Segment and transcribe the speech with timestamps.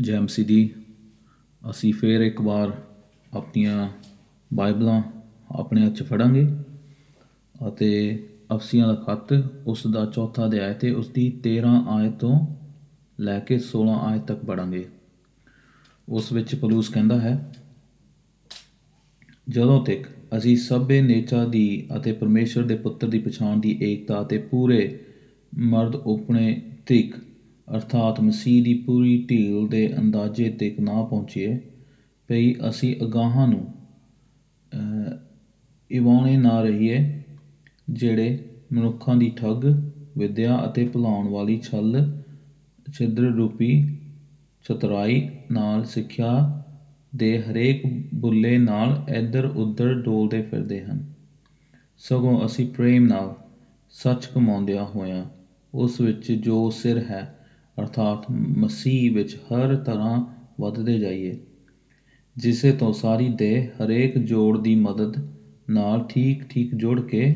[0.00, 0.70] ਜੈਮਸੀ ਦੀ
[1.70, 2.72] ਅਸੀਂ ਫੇਰ ਇੱਕ ਵਾਰ
[3.34, 3.88] ਆਪਣੀਆਂ
[4.54, 5.02] ਬਾਈਬਲਾਂ
[5.50, 6.46] ਆਪਣੇ ਹੱਥ 'ਚ ਫੜਾਂਗੇ
[7.68, 7.90] ਅਤੇ
[8.54, 9.32] ਅਫਸੀਆਂ ਦਾ ਖੱਤ
[9.66, 12.46] ਉਸ ਦਾ ਚੌਥਾ ਅਧਿਆਇ ਤੇ ਉਸ ਦੀ 13 ਆਇਤ ਤੋਂ
[13.20, 14.84] ਲੈ ਕੇ 16 ਆਇਤ ਤੱਕ ਪੜਾਂਗੇ
[16.08, 17.52] ਉਸ ਵਿੱਚ ਪਲੂਸ ਕਹਿੰਦਾ ਹੈ,
[19.48, 20.06] ਜਦੋਂ ਤੱਕ
[20.36, 25.00] ਅਸੀਂ ਸਭੇ ਨੇਚਾ ਦੀ ਅਤੇ ਪਰਮੇਸ਼ਰ ਦੇ ਪੁੱਤਰ ਦੀ ਪਛਾਣ ਦੀ ਏਕਤਾ ਅਤੇ ਪੂਰੇ
[25.58, 27.14] ਮਰਦ ਉਪਣੇ ਤੀਕ
[27.68, 31.58] ਅਰਥਾਤ ਮਸੀਹ ਦੀ ਪੂਰੀ ਢੀਲ ਦੇ ਅੰਦਾਜ਼ੇ ਤੱਕ ਨਾ ਪਹੁੰਚੀਏ
[32.28, 33.74] ਭਈ ਅਸੀਂ ਅਗਾਹਾਂ ਨੂੰ
[34.72, 35.12] ਅਹ,
[35.90, 37.22] ਇਵਾਣੇ ਨਾ ਰਹੀਏ
[37.90, 38.38] ਜਿਹੜੇ
[38.72, 39.64] ਮਨੁੱਖਾਂ ਦੀ ਠੱਗ
[40.18, 42.20] ਵਿਦਿਆ ਅਤੇ ਭੁਲਾਉਣ ਵਾਲੀ ਛਲ
[42.92, 43.98] ਛਿਦਰ ਰੂਪੀ
[44.64, 46.62] ਚਤੁਰਾਈ ਨਾਲ ਸਿੱਖਿਆ
[47.16, 47.82] ਦੇ ਹਰੇਕ
[48.14, 51.04] ਬੁੱਲੇ ਨਾਲ ਇੱਧਰ ਉੱਧਰ ਡੋਲਦੇ ਫਿਰਦੇ ਹਨ।
[51.98, 53.34] ਸਗੋਂ ਅਸੀਂ ਪ੍ਰੇਮ ਨਾਲ
[53.90, 55.24] ਸੱਚ ਕਮਾਉਂਦਿਆਂ ਹੋਇਆਂ
[55.74, 57.38] ਉਸ ਵਿੱਚ ਜੋ ਸਿਰ ਹੈ
[57.78, 60.24] ਅਰਥਾਤ ਮਸੀਹ ਵਿੱਚ ਹਰ ਤਰ੍ਹਾਂ
[60.60, 61.38] ਵੱਧਦੇ ਜਾਈਏ,
[62.36, 65.16] ਜਿਸੇ ਤੋਂ ਸਾਰੀ ਦੇਹ ਹਰੇਕ ਜੋੜ ਦੀ ਮਦਦ
[65.70, 67.34] ਨਾਲ ਠੀਕ ਠੀਕ ਜੁੜ ਕੇ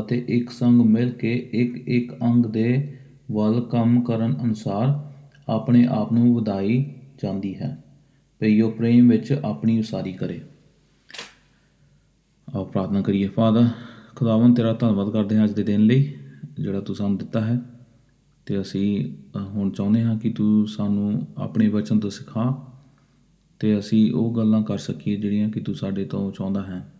[0.00, 2.98] ਅਤੇ ਇੱਕ ਸੰਗ ਮਿਲ ਕੇ ਇੱਕ ਇੱਕ ਅੰਗ ਦੇ
[3.32, 5.12] ਵੱਲ ਕੰਮ ਕਰਨ ਅਨੁਸਾਰ
[5.48, 6.84] ਆਪਣੇ ਆਪ ਨੂੰ ਵਧਾਈ
[7.22, 7.76] ਜਾਂਦੀ ਹੈ।
[8.40, 10.40] ਭਈ ਉਹ ਪ੍ਰੇਮ ਵਿੱਚ ਆਪਣੀ ਉਸਾਰੀ ਕਰੇ।
[12.48, 13.68] ਆਓ ਪ੍ਰਾਰਥਨਾ ਕਰੀਏ, ਫਾਦਰ
[14.16, 16.12] ਖੁਦਾਵੰ ਤੇਰਾ ਧੰਨਵਾਦ ਕਰਦੇ ਹਾਂ ਅੱਜ ਦੇ ਦਿਨ ਲਈ
[16.60, 17.60] ਜਿਹੜਾ ਤੂੰ ਸਾਨੂੰ ਦਿੱਤਾ ਹੈ।
[18.50, 22.66] ਤੇ ਅਸੀਂ ਅ, ਹੁਣ ਚਾਹੁੰਦੇ ਹਾਂ ਕਿ ਤੂੰ ਸਾਨੂੰ ਆਪਣੇ ਵਚਨ ਤੋਂ ਸਿਖਾ
[23.58, 26.92] ਤੇ ਅਸੀਂ ਉਹ ਗੱਲਾਂ ਕਰ ਸਕੀਏ ਜਿਹੜੀਆਂ ਕਿ ਤੂੰ ਸਾਡੇ ਤੋਂ ਚਾਹੁੰਦਾ ਹੈ।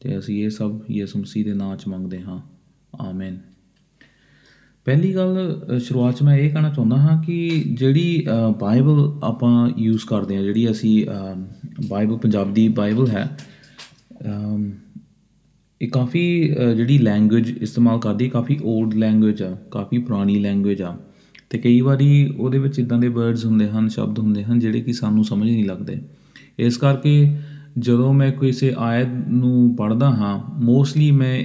[0.00, 2.40] ਤੇ ਅਸੀਂ ਇਹ ਸਭ ਯਿਸੂ ਮਸੀਹ ਦੇ ਨਾਮ 'ਚ ਮੰਗਦੇ ਹਾਂ।
[3.00, 3.38] ਆਮੀਨ।
[4.84, 9.70] ਪਹਿਲੀ ਗੱਲ ਅ, ਸ਼ੁਰੂਆਤ 'ਚ ਮੈਂ ਇਹ ਕਹਿਣਾ ਚਾਹੁੰਦਾ ਹਾਂ ਕਿ ਜਿਹੜੀ ਅ, ਬਾਈਬਲ ਆਪਾਂ
[9.78, 11.34] ਯੂਜ਼ ਕਰਦੇ ਹਾਂ ਜਿਹੜੀ ਅਸੀਂ ਅ,
[11.88, 13.36] ਬਾਈਬਲ ਪੰਜਾਬੀ ਬਾਈਬਲ ਹੈ
[14.26, 14.72] ਅਮ,
[15.80, 16.22] ਇਹ ਕਾਫੀ
[16.52, 20.96] ਅ, ਜਿਹੜੀ ਲੈਂਗੁਏਜ ਇਸਤੇਮਾਲ ਕਰਦੀ ਕਾਫੀ 올ਡ ਲੈਂਗੁਏਜ ਆ ਕਾਫੀ ਪੁਰਾਣੀ ਲੈਂਗੁਏਜ ਆ।
[21.50, 22.08] ਤੇ ਕਈ ਵਾਰੀ
[22.38, 25.64] ਉਹਦੇ ਵਿੱਚ ਇਦਾਂ ਦੇ ਵਰਡਸ ਹੁੰਦੇ ਹਨ ਸ਼ਬਦ ਹੁੰਦੇ ਹਨ ਜਿਹੜੇ ਕਿ ਸਾਨੂੰ ਸਮਝ ਨਹੀਂ
[25.64, 25.96] ਲੱਗਦੇ।
[26.58, 27.36] ਇਸ ਕਰਕੇ
[27.78, 31.38] ਜਦੋਂ ਮੈਂ ਕਿਸੇ ਆਇਤ ਨੂੰ ਪੜ੍ਹਦਾ ਹਾਂ ਮੋਸਟਲੀ ਮੈਂ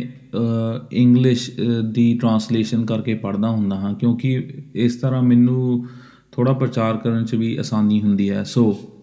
[0.93, 1.49] ਇੰਗਲਿਸ਼
[1.93, 4.41] ਦੀ ਟਰਾਂਸਲੇਸ਼ਨ ਕਰਕੇ ਪੜ੍ਹਦਾ ਹੁੰਦਾ ਹਾਂ ਕਿਉਂਕਿ
[4.75, 5.85] ਇਸ ਤਰ੍ਹਾਂ ਮੈਨੂੰ
[6.31, 8.98] ਥੋੜਾ ਪ੍ਰਚਾਰ ਕਰਨ 'ਚ ਵੀ ਆਸਾਨੀ ਹੁੰਦੀ ਹੈ। ਸੋ ਅ,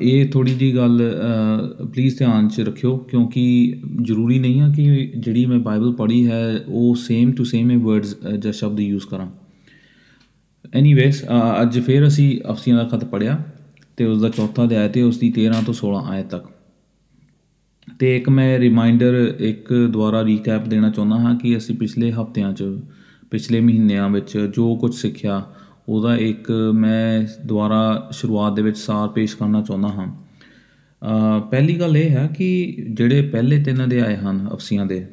[0.00, 1.00] ਇਹ ਥੋੜੀ ਜੀ ਗੱਲ
[1.94, 3.42] ਪਲੀਜ਼ ਧਿਆਨ 'ਚ ਰੱਖਿਓ, ਕਿਉਂਕਿ
[4.02, 8.16] ਜ਼ਰੂਰੀ ਨਹੀਂ ਆ ਕਿ ਜਿਹੜੀ ਮੈਂ ਬਾਈਬਲ ਪੜ੍ਹੀ ਹੈ, ਉਹ ਸੇਮ ਟੂ ਸੇਮ ਇਹ ਵਰਡਸ
[8.38, 9.28] ਜਾਂ ਸ਼ਬਦ ਯੂਜ਼ ਕਰਾਂ।
[10.74, 11.22] ਐਨੀਵੇਸ
[11.62, 13.38] ਅੱਜ ਫਿਰ ਅਸੀਂ ਅਫਸੀਆਂ ਦਾ ਖਤ ਪੜਿਆ
[13.96, 16.50] ਤੇ ਉਸ ਦਾ ਚੌਥਾ ਅਧਿਆਇ ਤੇ ਉਸ ਦੀ 13 ਤੋਂ 16 ਆਇਤ ਤੱਕ।
[17.98, 22.64] ਤੇ ਇੱਕ ਮੈਂ ਰਿਮਾਈਂਡਰ ਇੱਕ ਦੁਆਰਾ ਰੀਕੈਪ ਦੇਣਾ ਚਾਹੁੰਦਾ ਹਾਂ ਕਿ ਅਸੀਂ ਪਿਛਲੇ ਹਫ਼ਤਿਆਂ 'ਚ,
[23.30, 25.42] ਪਿਛਲੇ ਮਹੀਨਿਆਂ ਵਿੱਚ ਜੋ ਕੁਝ ਸਿੱਖਿਆ
[25.88, 30.22] ਉਹਦਾ ਇੱਕ ਮੈਂ ਦੁਆਰਾ ਸ਼ੁਰੂਆਤ ਦੇ ਵਿੱਚ ਸਾਰ ਪੇਸ਼ ਕਰਨਾ ਚਾਹੁੰਦਾ ਹਾਂ।
[31.06, 35.06] ਅ, ਪਹਿਲੀ ਗੱਲ ਇਹ ਹੈ ਕਿ ਜਿਹੜੇ ਪਹਿਲੇ ਤਿੰਨ ਅਧਿਆਏ ਹਨ ਅਫਸੀਆਂ ਦੇ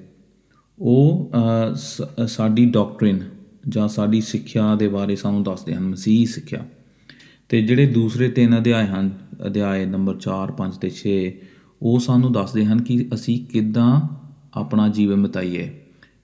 [0.79, 3.19] ਉਹ ਅ, ਸ- ਸਾਡੀ ਡਾਕਟਰਿਨ
[3.69, 6.65] ਜਾਂ ਸਾਡੀ ਸਿੱਖਿਆ ਦੇ ਬਾਰੇ ਸਾਨੂੰ ਦੱਸਦੇ ਹਨ ਮਸੀਹ ਸਿੱਖਿਆ।
[7.49, 11.31] ਤੇ ਜਿਹੜੇ ਦੂਸਰੇ ਤਿੰਨ ਅਧਿਆਏ ਹਨ ਅਧਿਆਏ ਨੰਬਰ 4 5 ਤੇ 6
[11.81, 14.01] ਉਹ ਸਾਨੂੰ ਦੱਸਦੇ ਹਨ ਕਿ ਅਸੀਂ ਕਿੱਦਾਂ
[14.53, 15.79] ਆਪਣਾ ਜੀਵਨ ਬਿਤਾਈਏ।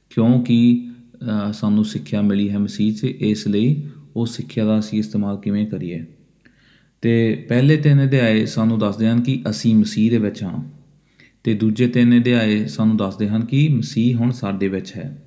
[0.09, 0.89] ਕਿਉਂਕਿ
[1.49, 3.83] ਅ, ਸਾਨੂੰ ਸਿੱਖਿਆ ਮਿਲੀ ਹੈ ਮਸੀਹ 'ਚ ਇਸ ਲਈ
[4.15, 6.05] ਉਹ ਸਿੱਖਿਆ ਦਾ ਅਸੀਂ ਇਸਤੇਮਾਲ ਕਿਵੇਂ ਕਰੀਏ?
[7.01, 10.63] ਤੇ ਪਹਿਲੇ ਤਿੰਨ ਅਧਿਆਏ ਸਾਨੂੰ ਦੱਸਦੇ ਹਨ ਕਿ ਅਸੀਂ ਮਸੀਹ ਦੇ ਵਿੱਚ ਹਾਂ।
[11.43, 15.23] ਤੇ ਦੂਜੇ ਤਿੰਨ ਅਧਿਆਏ ਸਾਨੂੰ ਦੱਸਦੇ ਹਨ ਕਿ ਮਸੀਹ ਹੁਣ ਸਾਡੇ ਵਿੱਚ ਹੈ।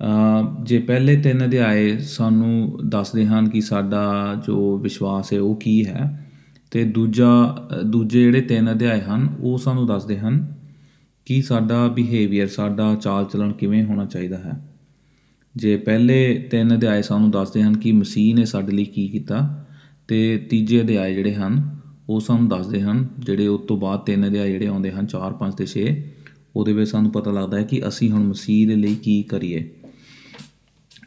[0.00, 5.86] ਅ, ਜੇ ਪਹਿਲੇ ਤਿੰਨ ਅਧਿਆਏ ਸਾਨੂੰ ਦੱਸਦੇ ਹਨ ਕਿ ਸਾਡਾ ਜੋ ਵਿਸ਼ਵਾਸ ਹੈ ਉਹ ਕੀ
[5.86, 6.26] ਹੈ
[6.70, 10.54] ਤੇ ਦੂਜਾ ਅ, ਦੂਜੇ ਜਿਹੜੇ ਤਿੰਨ ਅਧਿਆਏ ਹਨ ਉਹ ਸਾਨੂੰ ਦੱਸਦੇ ਹਨ
[11.26, 14.73] ਕਿ ਸਾਡਾ ਬਿਹੇਵੀਅਰ ਸਾਡਾ ਚਾਲ ਚਲਣ ਕਿਵੇਂ ਹੋਣਾ ਚਾਹੀਦਾ ਹੈ।
[15.56, 19.66] ਜੇ ਪਹਿਲੇ ਤਿੰਨ ਅਧਿਆਏ ਸਾਨੂੰ ਦੱਸਦੇ ਹਨ ਕਿ ਮਸੀਹ ਨੇ ਸਾਡੇ ਲਈ ਕੀ ਕੀਤਾ
[20.08, 21.78] ਤੇ ਤੀਜੇ ਅਧਿਆਏ ਜਿਹੜੇ ਹਨ
[22.08, 25.54] ਉਹ ਸਾਨੂੰ ਦੱਸਦੇ ਹਨ ਜਿਹੜੇ ਉਸ ਤੋਂ ਬਾਅਦ ਤਿੰਨ ਅਧਿਆਏ ਜਿਹੜੇ ਆਉਂਦੇ ਹਨ 4 5
[25.56, 25.84] ਤੇ 6
[26.56, 29.70] ਉਹਦੇ ਵਿੱਚ ਸਾਨੂੰ ਪਤਾ ਲੱਗਦਾ ਹੈ ਕਿ ਅਸੀਂ ਹੁਣ ਮਸੀਹ ਦੇ ਲਈ ਕੀ ਕਰੀਏ।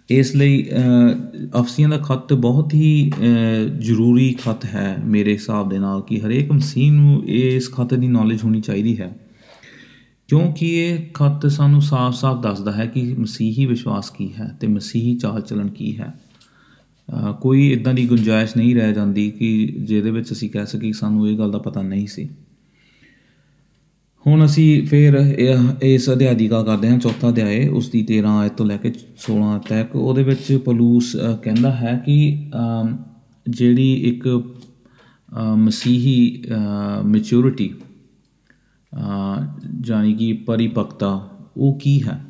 [0.09, 5.79] ਇਸ ਲਈ ਅ, ਅਫਸੀਆਂ ਦਾ ਖੱਤ ਬਹੁਤ ਹੀ ਅ, ਜ਼ਰੂਰੀ ਖੱਤ ਹੈ ਮੇਰੇ ਹਿਸਾਬ ਦੇ
[5.79, 9.15] ਨਾਲ ਕਿ ਹਰੇਕ ਮਸੀਹ ਨੂੰ ਇਸ ਖੱਤ ਦੀ ਨੌਲੇਜ ਹੋਣੀ ਚਾਹੀਦੀ ਹੈ।
[10.27, 15.41] ਕਿਉਂਕਿ ਇਹ ਖੱਤ ਸਾਨੂੰ ਸਾਫ਼-ਸਾਫ਼ ਦੱਸਦਾ ਹੈ ਕਿ ਮਸੀਹੀ ਵਿਸ਼ਵਾਸ ਕੀ ਹੈ ਤੇ ਮਸੀਹੀ ਚਾਲ
[15.41, 20.49] ਚੱਲਣ ਕੀ ਹੈ। ਅ, ਕੋਈ ਇਦਾਂ ਦੀ ਗੁੰਜਾਇਸ਼ ਨਹੀਂ ਰਹਿ ਜਾਂਦੀ ਕਿ ਜਿਹਦੇ ਵਿੱਚ ਅਸੀਂ
[20.49, 22.29] ਕਹਿ ਸਕੀਏ ਕਿ ਸਾਨੂੰ ਇਹ ਗੱਲ ਦਾ ਪਤਾ ਨਹੀਂ ਸੀ।
[24.27, 28.29] ਹੁਣ ਅਸੀਂ ਫਿਰ ਇਹ- ਇਸ ਅਧਿਆਇ ਦੀ ਗੱਲ ਕਰਦੇ ਹਾਂ ਚੌਥਾ ਅਧਿਆਇ ਉਸ ਦੀ 13
[28.29, 32.97] ਆਇਤ ਤੋਂ ਲੈ ਕੇ 16 ਤੱਕ। ਉਹਦੇ ਵਿੱਚ ਪਲੂਸ ਅ, ਕਹਿੰਦਾ ਹੈ ਕਿ ਅਮ,
[33.49, 36.43] ਜਿਹੜੀ ਇੱਕ ਅ, ਮਸੀਹੀ
[37.05, 37.73] ਮੈਚੁਰਿਟੀ
[39.81, 42.25] ਜਾਨੀ ਕਿ ਪਰਿਪੱਕਤਾ ਉਹ ਕੀ ਹੈ?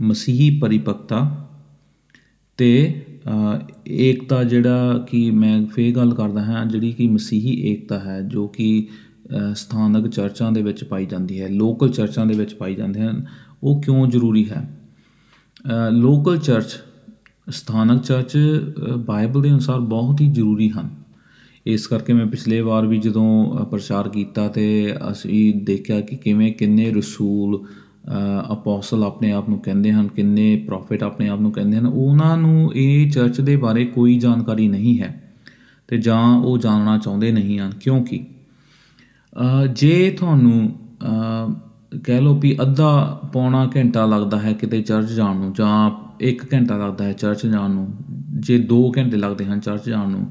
[0.00, 1.46] ਮਸੀਹੀ ਪਰਿਪੱਕਤਾ
[2.56, 3.58] ਤੇ ਅ,
[3.88, 8.88] ਏਕਤਾ ਜਿਹੜਾ ਕਿ ਮੈਂ ਫੇਰ ਗੱਲ ਕਰਦਾ ਹਾਂ ਜਿਹੜੀ ਕਿ ਮਸੀਹੀ ਏਕਤਾ ਹੈ ਜੋ ਕਿ
[9.36, 13.24] ਅ, ਸਥਾਨਕ ਚਰਚਾਂ ਦੇ ਵਿੱਚ ਪਾਈ ਜਾਂਦੀ ਹੈ ਲੋਕਲ ਚਰਚਾਂ ਦੇ ਵਿੱਚ ਪਾਈ ਜਾਂਦੇ ਹਨ
[13.62, 14.70] ਉਹ ਕਿਉਂ ਜ਼ਰੂਰੀ ਹੈ?
[15.90, 16.80] ਲੋਕਲ ਚਰਚ
[17.50, 20.99] ਸਥਾਨਕ ਚਰਚ ਅ, ਬਾਈਬਲ ਦੇ ਅਨੁਸਾਰ ਬਹੁਤ ਹੀ ਜ਼ਰੂਰੀ ਹਨ।
[21.66, 26.52] ਇਸ ਕਰਕੇ ਮੈਂ ਪਿਛਲੇ ਵਾਰ ਵੀ ਜਦੋਂ ਅ, ਪ੍ਰਚਾਰ ਕੀਤਾ ਤੇ ਅਸੀਂ ਦੇਖਿਆ ਕਿ ਕਿਵੇਂ
[26.52, 27.64] ਕਿੰਨੇ ਰਸੂਲ
[28.52, 32.72] ਅਪੋਸਲ ਆਪਣੇ ਆਪ ਨੂੰ ਕਹਿੰਦੇ ਹਨ ਕਿੰਨੇ ਪ੍ਰੋਫਿਟ ਆਪਣੇ ਆਪ ਨੂੰ ਕਹਿੰਦੇ ਹਨ ਉਹਨਾਂ ਨੂੰ
[32.74, 35.10] ਇਹ ਚਰਚ ਦੇ ਬਾਰੇ ਕੋਈ ਜਾਣਕਾਰੀ ਨਹੀਂ ਹੈ
[35.88, 38.20] ਤੇ ਜਾਂ ਉਹ ਜਾਣਨਾ ਚਾਹੁੰਦੇ ਨਹੀਂ ਹਨ। ਕਿਉਂਕਿ
[39.32, 40.68] ਅ, ਜੇ ਤੁਹਾਨੂੰ
[41.02, 41.52] ਅ,
[42.04, 45.90] ਕਹਿ ਲਓ ਵੀ ਅੱਧਾ ਪੌਣਾ ਘੰਟਾ ਲੱਗਦਾ ਹੈ ਕਿਤੇ ਚਰਚ ਜਾਣ ਨੂੰ ਜਾਂ
[46.22, 47.86] 1 ਘੰਟਾ ਲੱਗਦਾ ਹੈ ਚਰਚ ਜਾਣ ਨੂੰ
[48.40, 50.26] ਜੇ 2 ਘੰਟੇ ਲੱਗਦੇ ਹਨ ਚਰਚ ਜਾਣ ਨੂੰ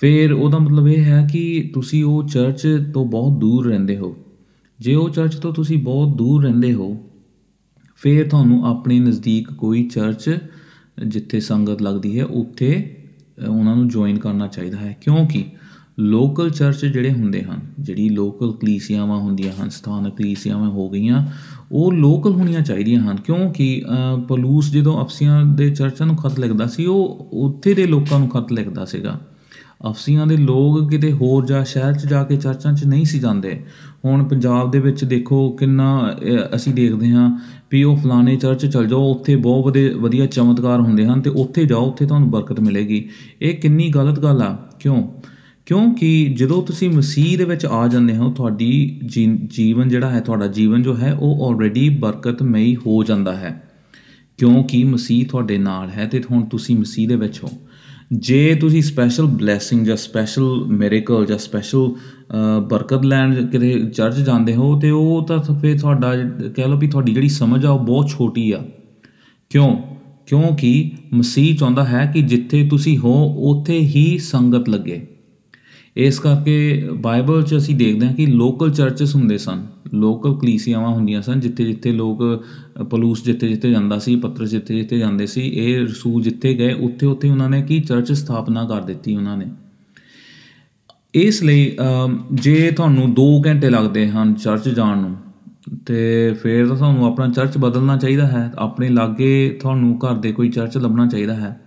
[0.00, 2.62] ਫਿਰ ਉਹਦਾ ਮਤਲਬ ਇਹ ਹੈ ਕਿ ਤੁਸੀਂ ਉਹ ਚਰਚ
[2.94, 4.16] ਤੋਂ ਬਹੁਤ ਦੂਰ ਰਹਿੰਦੇ ਹੋ।
[4.80, 6.96] ਜੇ ਉਹ ਚਰਚ ਤੋਂ ਤੁਸੀਂ ਬਹੁਤ ਦੂਰ ਰਹਿੰਦੇ ਹੋ
[8.00, 10.38] ਫਿਰ ਤੁਹਾਨੂੰ ਆਪਣੇ ਨਜ਼ਦੀਕ ਕੋਈ ਚਰਚ
[11.06, 12.96] ਜਿੱਥੇ ਸੰਗਤ ਲੱਗਦੀ ਹੈ ਉੱਥੇ
[13.38, 15.44] ਅ, ਉਹਨਾਂ ਨੂੰ ਜੁਆਇਨ ਕਰਨਾ ਚਾਹੀਦਾ ਹੈ। ਕਿਉਂਕਿ
[16.00, 21.26] ਲੋਕਲ ਚਰਚ ਜਿਹੜੇ ਹੁੰਦੇ ਹਨ ਜਿਹੜੀ ਲੋਕਲ ਕਲੀਸਿਆਵਾਂ ਹੁੰਦੀਆਂ ਹਨ ਸਥਾਨਕ ਕਲੀਸਿਆਵਾਂ ਹੋ ਗਈਆਂ
[21.72, 26.66] ਉਹ ਲੋਕਲ ਹੋਣੀਆਂ ਚਾਹੀਦੀਆਂ ਹਨ। ਕਿਉਂਕਿ ਅ, ਪੌਲੁਸ ਜਦੋਂ ਅਫਸੀਆਂ ਦੇ ਚਰਚਾਂ ਨੂੰ ਖਤ ਲਿਖਦਾ
[26.66, 29.20] ਸੀ ਉਹ ਉੱਥੇ ਦੇ ਲੋਕਾਂ ਨੂੰ ਖਤ ਲਿਖਦਾ ਸੀਗਾ।
[29.88, 33.62] ਅਫਸੀਆਂ ਦੇ ਲੋਕ ਕਿਤੇ ਹੋਰ ਜਾ ਸ਼ਹਿਰ 'ਚ ਜਾ ਕੇ ਚਰਚਾਂ 'ਚ ਨਹੀਂ ਸੀ ਜਾਂਦੇ।
[34.04, 37.38] ਹੁਣ ਪੰਜਾਬ ਦੇ ਵਿੱਚ ਦੇਖੋ ਕਿੰਨਾ ਅ, ਅਸੀਂ ਦੇਖਦੇ ਹਾਂ
[37.72, 41.66] ਵੀ ਉਹ ਫਲਾਣੇ ਚਰਚ ਚਲ ਜਾਓ ਉੱਥੇ ਬਹੁਤ ਵਧੀਆ ਵਧੀਆ ਚਮਤਕਾਰ ਹੁੰਦੇ ਹਨ ਤੇ ਉੱਥੇ
[41.66, 43.08] ਜਾਓ ਉੱਥੇ ਤੁਹਾਨੂੰ ਬਰਕਤ ਮਿਲੇਗੀ।
[43.42, 45.08] ਇਹ ਕਿੰਨੀ ਗਲਤ ਗੱਲ ਆ। ਕਿਉਂ?
[45.66, 50.46] ਕਿਉਂਕਿ ਜਦੋਂ ਤੁਸੀਂ ਮਸੀਹ ਦੇ ਵਿੱਚ ਆ ਜਾਂਦੇ ਹੋ ਤੁਹਾਡੀ ਜੀ- ਜੀਵਨ ਜਿਹੜਾ ਹੈ ਤੁਹਾਡਾ
[50.46, 53.70] ਜੀਵਨ ਜੋ ਹੈ ਉਹ ਆਲਰੇਡੀ ਬਰਕਤਮਈ ਹੋ ਜਾਂਦਾ ਹੈ।
[54.38, 57.50] ਕਿਉਂਕਿ ਮਸੀਹ ਤੁਹਾਡੇ ਨਾਲ ਹੈ ਤੇ ਹੁਣ ਤੁਸੀਂ ਮਸੀਹ ਦੇ ਵਿੱਚ ਹੋ।
[58.12, 61.92] ਜੇ ਤੁਸੀਂ ਸਪੈਸ਼ਲ ਬਲੇਸਿੰਗ ਜਾਂ ਸਪੈਸ਼ਲ ਮਿਰੇਕਲ ਜਾਂ ਸਪੈਸ਼ਲ
[62.68, 66.12] ਬਰਕਤ ਲੈਣ ਕਿਤੇ ਚਰਚ ਜਾਂਦੇ ਹੋ ਤੇ ਉਹ ਤਾਂ ਫਿਰ ਤੁਹਾਡਾ
[66.56, 68.64] ਕਹਿ ਲਓ ਵੀ ਤੁਹਾਡੀ ਜਿਹੜੀ ਸਮਝ ਆ ਉਹ ਬਹੁਤ ਛੋਟੀ ਆ।
[69.50, 69.76] ਕਿਉਂ?
[70.26, 75.06] ਕਿਉਂਕਿ ਮਸੀਹ ਚਾਹੁੰਦਾ ਹੈ ਕਿ ਜਿੱਥੇ ਤੁਸੀਂ ਹੋ, ਉੱਥੇ ਹੀ ਸੰਗਤ ਲੱਗੇ।
[75.96, 81.22] ਇਸ ਕਰਕੇ ਬਾਈਬਲ 'ਚ ਅਸੀਂ ਦੇਖਦੇ ਹਾਂ ਕਿ ਲੋਕਲ ਚਰਚਸ ਹੁੰਦੇ ਸਨ ਲੋਕਲ ਕਲੀਸਿਆਵਾਂ ਹੁੰਦੀਆਂ
[81.22, 82.22] ਸਨ ਜਿੱਥੇ ਜਿੱਥੇ ਲੋਕ
[82.80, 86.72] ਅ, ਪੌਲੁਸ ਜਿੱਥੇ ਜਿੱਥੇ ਜਾਂਦਾ ਸੀ ਪਤਰਸ ਜਿੱਥੇ ਜਿੱਥੇ ਜਾਂਦੇ ਸੀ ਇਹ ਰਸੂਲ ਜਿੱਥੇ ਗਏ
[86.72, 89.46] ਉੱਥੇ ਉੱਥੇ ਉਹਨਾਂ ਨੇ ਕੀ ਚਰਚ ਸਥਾਪਨਾ ਕਰ ਦਿੱਤੀ ਉਹਨਾਂ ਨੇ।
[91.14, 95.16] ਇਸ ਲਈ ਅਮ, ਜੇ ਤੁਹਾਨੂੰ 2 ਘੰਟੇ ਲੱਗਦੇ ਹਨ ਚਰਚ ਜਾਣ ਨੂੰ
[95.86, 100.48] ਤੇ ਫਿਰ ਤਾਂ ਤੁਹਾਨੂੰ ਆਪਣਾ ਚਰਚ ਬਦਲਣਾ ਚਾਹੀਦਾ ਹੈ ਆਪਣੇ ਲਾਗੇ ਤੁਹਾਨੂੰ ਘਰ ਦੇ ਕੋਈ
[100.48, 101.60] ਚਰਚ ਲੱਭਣਾ ਚਾਹੀਦਾ ਹੈ।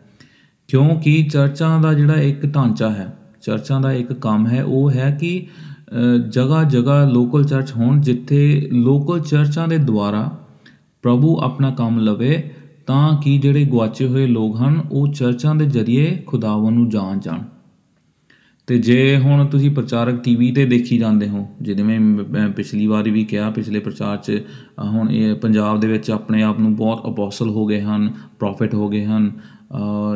[0.68, 5.48] ਕਿਉਂਕਿ ਚਰਚਾਂ ਦਾ ਜਿਹੜਾ ਇੱਕ ਢਾਂਚਾ ਹੈ ਚਰਚਾਂ ਦਾ ਇੱਕ ਕੰਮ ਹੈ ਉਹ ਹੈ ਕਿ
[6.30, 10.30] ਜਗ੍ਹਾ ਜਗ੍ਹਾ ਲੋਕਲ ਚਰਚ ਹੋਣ ਜਿੱਥੇ ਲੋਕਲ ਚਰਚਾਂ ਦੇ ਦੁਆਰਾ
[11.04, 12.44] ਪ੍ਰਭੂ ਆਪਣਾ ਕੰਮ ਲਵੇ
[12.88, 17.40] ਤਾਂ ਕਿ ਜਿਹੜੇ ਗੁਆਚੇ ਹੋਏ ਲੋਕ ਹਨ ਉਹ ਚਰਚਾਂ ਦੇ ਜ਼ਰੀਏ ਖੁਦਾਵੰ ਨੂੰ ਜਾਣ ਜਾਣ।
[18.68, 23.12] ਤੇ ਜੇ ਹੁਣ ਤੁਸੀਂ ਪ੍ਰਚਾਰਕ ਟੀਵੀ ਤੇ ਦੇਖੀ ਜਾਂਦੇ ਹੋ ਜਿਵੇਂ ਮੈਂ ਮੈਂ ਪਿਛਲੀ ਵਾਰੀ
[23.12, 27.08] ਵੀ ਕਿਹਾ ਪਿਛਲੇ ਪ੍ਰਚਾਰ 'ਚ ਅ, ਹੁਣ ਇਹ ਪੰਜਾਬ ਦੇ ਵਿੱਚ ਆਪਣੇ ਆਪ ਨੂੰ ਬਹੁਤ
[27.10, 29.53] ਅਪੋਸਲ ਹੋ ਗਏ ਹਨ ਪ੍ਰੋਫਿਟ ਹੋ ਗਏ ਹਨ ਅ,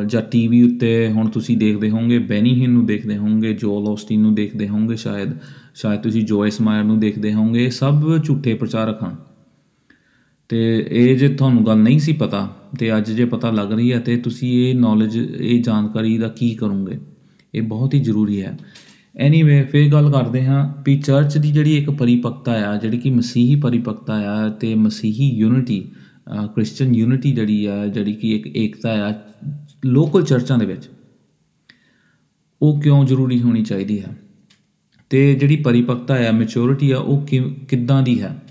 [0.06, 4.34] ਜਾਂ ਟੀਵੀ ਉੱਤੇ ਹੁਣ ਤੁਸੀਂ ਦੇਖਦੇ ਹੋਵੋਗੇ ਬੈਨੀ ਹਿਨ ਨੂੰ ਦੇਖਦੇ ਹੋਵੋਗੇ ਜੋਲ ਔਸਟਿਨ ਨੂੰ
[4.34, 5.28] ਦੇਖਦੇ ਹੋਵੋਗੇ ਸ਼ਾਇਦ
[5.74, 9.16] ਸ਼ਾਇਦ ਤੁਸੀਂ ਜੋਇਸ ਮਾਇਰ ਨੂੰ ਦੇਖਦੇ ਹੋਵੋਗੇ, ਇਹ ਸਭ ਝੂਠੇ ਪ੍ਰਚਾਰਕ ਹਨ।
[10.48, 13.98] ਤੇ ਇਹ ਜੇ ਤੁਹਾਨੂੰ ਗੱਲ ਨਹੀਂ ਸੀ ਪਤਾ, ਤੇ ਅੱਜ ਜੇ ਪਤਾ ਲੱਗ ਰਹੀ ਹੈ,
[13.98, 16.98] ਤੇ ਤੁਸੀਂ ਇਹ ਨੌਲੇਜ ਇਹ ਜਾਣਕਾਰੀ ਦਾ ਕੀ ਕਰੋਗੇ?
[17.54, 18.58] ਇਹ ਬਹੁਤ ਹੀ ਜ਼ਰੂਰੀ ਹੈ।
[19.16, 23.54] ਐਨੀਵੇ ਫਿਰ ਗੱਲ ਕਰਦੇ ਹਾਂ ਵੀ ਚਰਚ ਦੀ ਜਿਹੜੀ ਇੱਕ ਪਰਿਪੱਕਤਾ ਆ, ਜਿਹੜੀ ਕਿ ਮਸੀਹੀ
[23.54, 25.84] ਪਰਿਪੱਕਤਾ ਆ, ਤੇ ਮਸੀਹੀ ਯੂਨਿਟੀ
[26.46, 29.14] ਕ੍ਰਿਸਚੀਅਨ ਯੂਨਿਟੀ ਜਿਹੜੀ ਆ, ਜਿਹੜੀ ਕਿ ਇੱਕ ਏਕਤਾ ਆ
[29.84, 30.90] ਲੋਕਲ ਚਰਚਾਂ ਦੇ ਵਿੱਚ,
[32.62, 34.16] ਉਹ ਕਿਉਂ ਜ਼ਰੂਰੀ ਹੋਣੀ ਚਾਹੀਦੀ ਹੈ?
[35.10, 38.42] ਤੇ ਜਿਹੜੀ ਪਰਿਪੱਕਤਾ ਆ ਮੈਚੁਰਿਟੀ ਆ, ਉਹ ਕਿ- ਕਿੱਦਾਂ ਦੀ ਹੈ?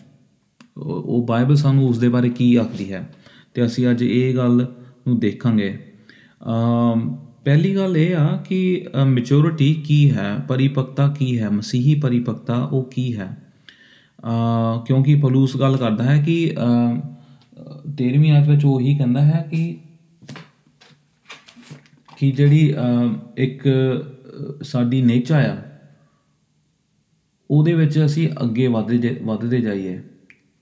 [0.77, 3.13] ਉਹ ਉਹ ਬਾਈਬਲ ਸਾਨੂੰ ਉਸ ਦੇ ਬਾਰੇ ਕੀ ਆਖਦੀ ਹੈ?
[3.53, 4.65] ਤੇ ਅਸੀਂ ਅੱਜ ਇਹ ਗੱਲ
[5.07, 5.79] ਨੂੰ ਦੇਖਾਂਗੇ।
[6.47, 10.45] ਅਮ ਪਹਿਲੀ ਗੱਲ ਇਹ ਆ ਕਿ ਮੈਚੁਰਿਟੀ ਕੀ ਹੈ?
[10.47, 11.49] ਪਰਿਪੱਕਤਾ ਕੀ ਹੈ?
[11.49, 13.37] ਮਸੀਹੀ ਪਰਿਪੱਕਤਾ ਉਹ ਕੀ ਹੈ?
[14.23, 16.53] ਅ, ਕਿਉਂਕਿ ਪੌਲੁਸ ਗੱਲ ਕਰਦਾ ਹੈ ਕਿ
[17.87, 19.77] 13ਵੀਂ ਆਇਤ ਵਿੱਚ ਉਹ ਹੀ ਕਹਿੰਦਾ ਹੈ ਕਿ
[22.17, 25.57] ਕਿ ਜਿਹੜੀ ਅ, ਇੱਕ ਅ, ਸਾਡੀ ਨੇਚਾ ਆ
[27.49, 29.99] ਉਹਦੇ ਵਿੱਚ ਅਸੀਂ ਅੱਗੇ ਵਧਦੇ ਜਾ- ਵਧਦੇ ਜਾਈਏ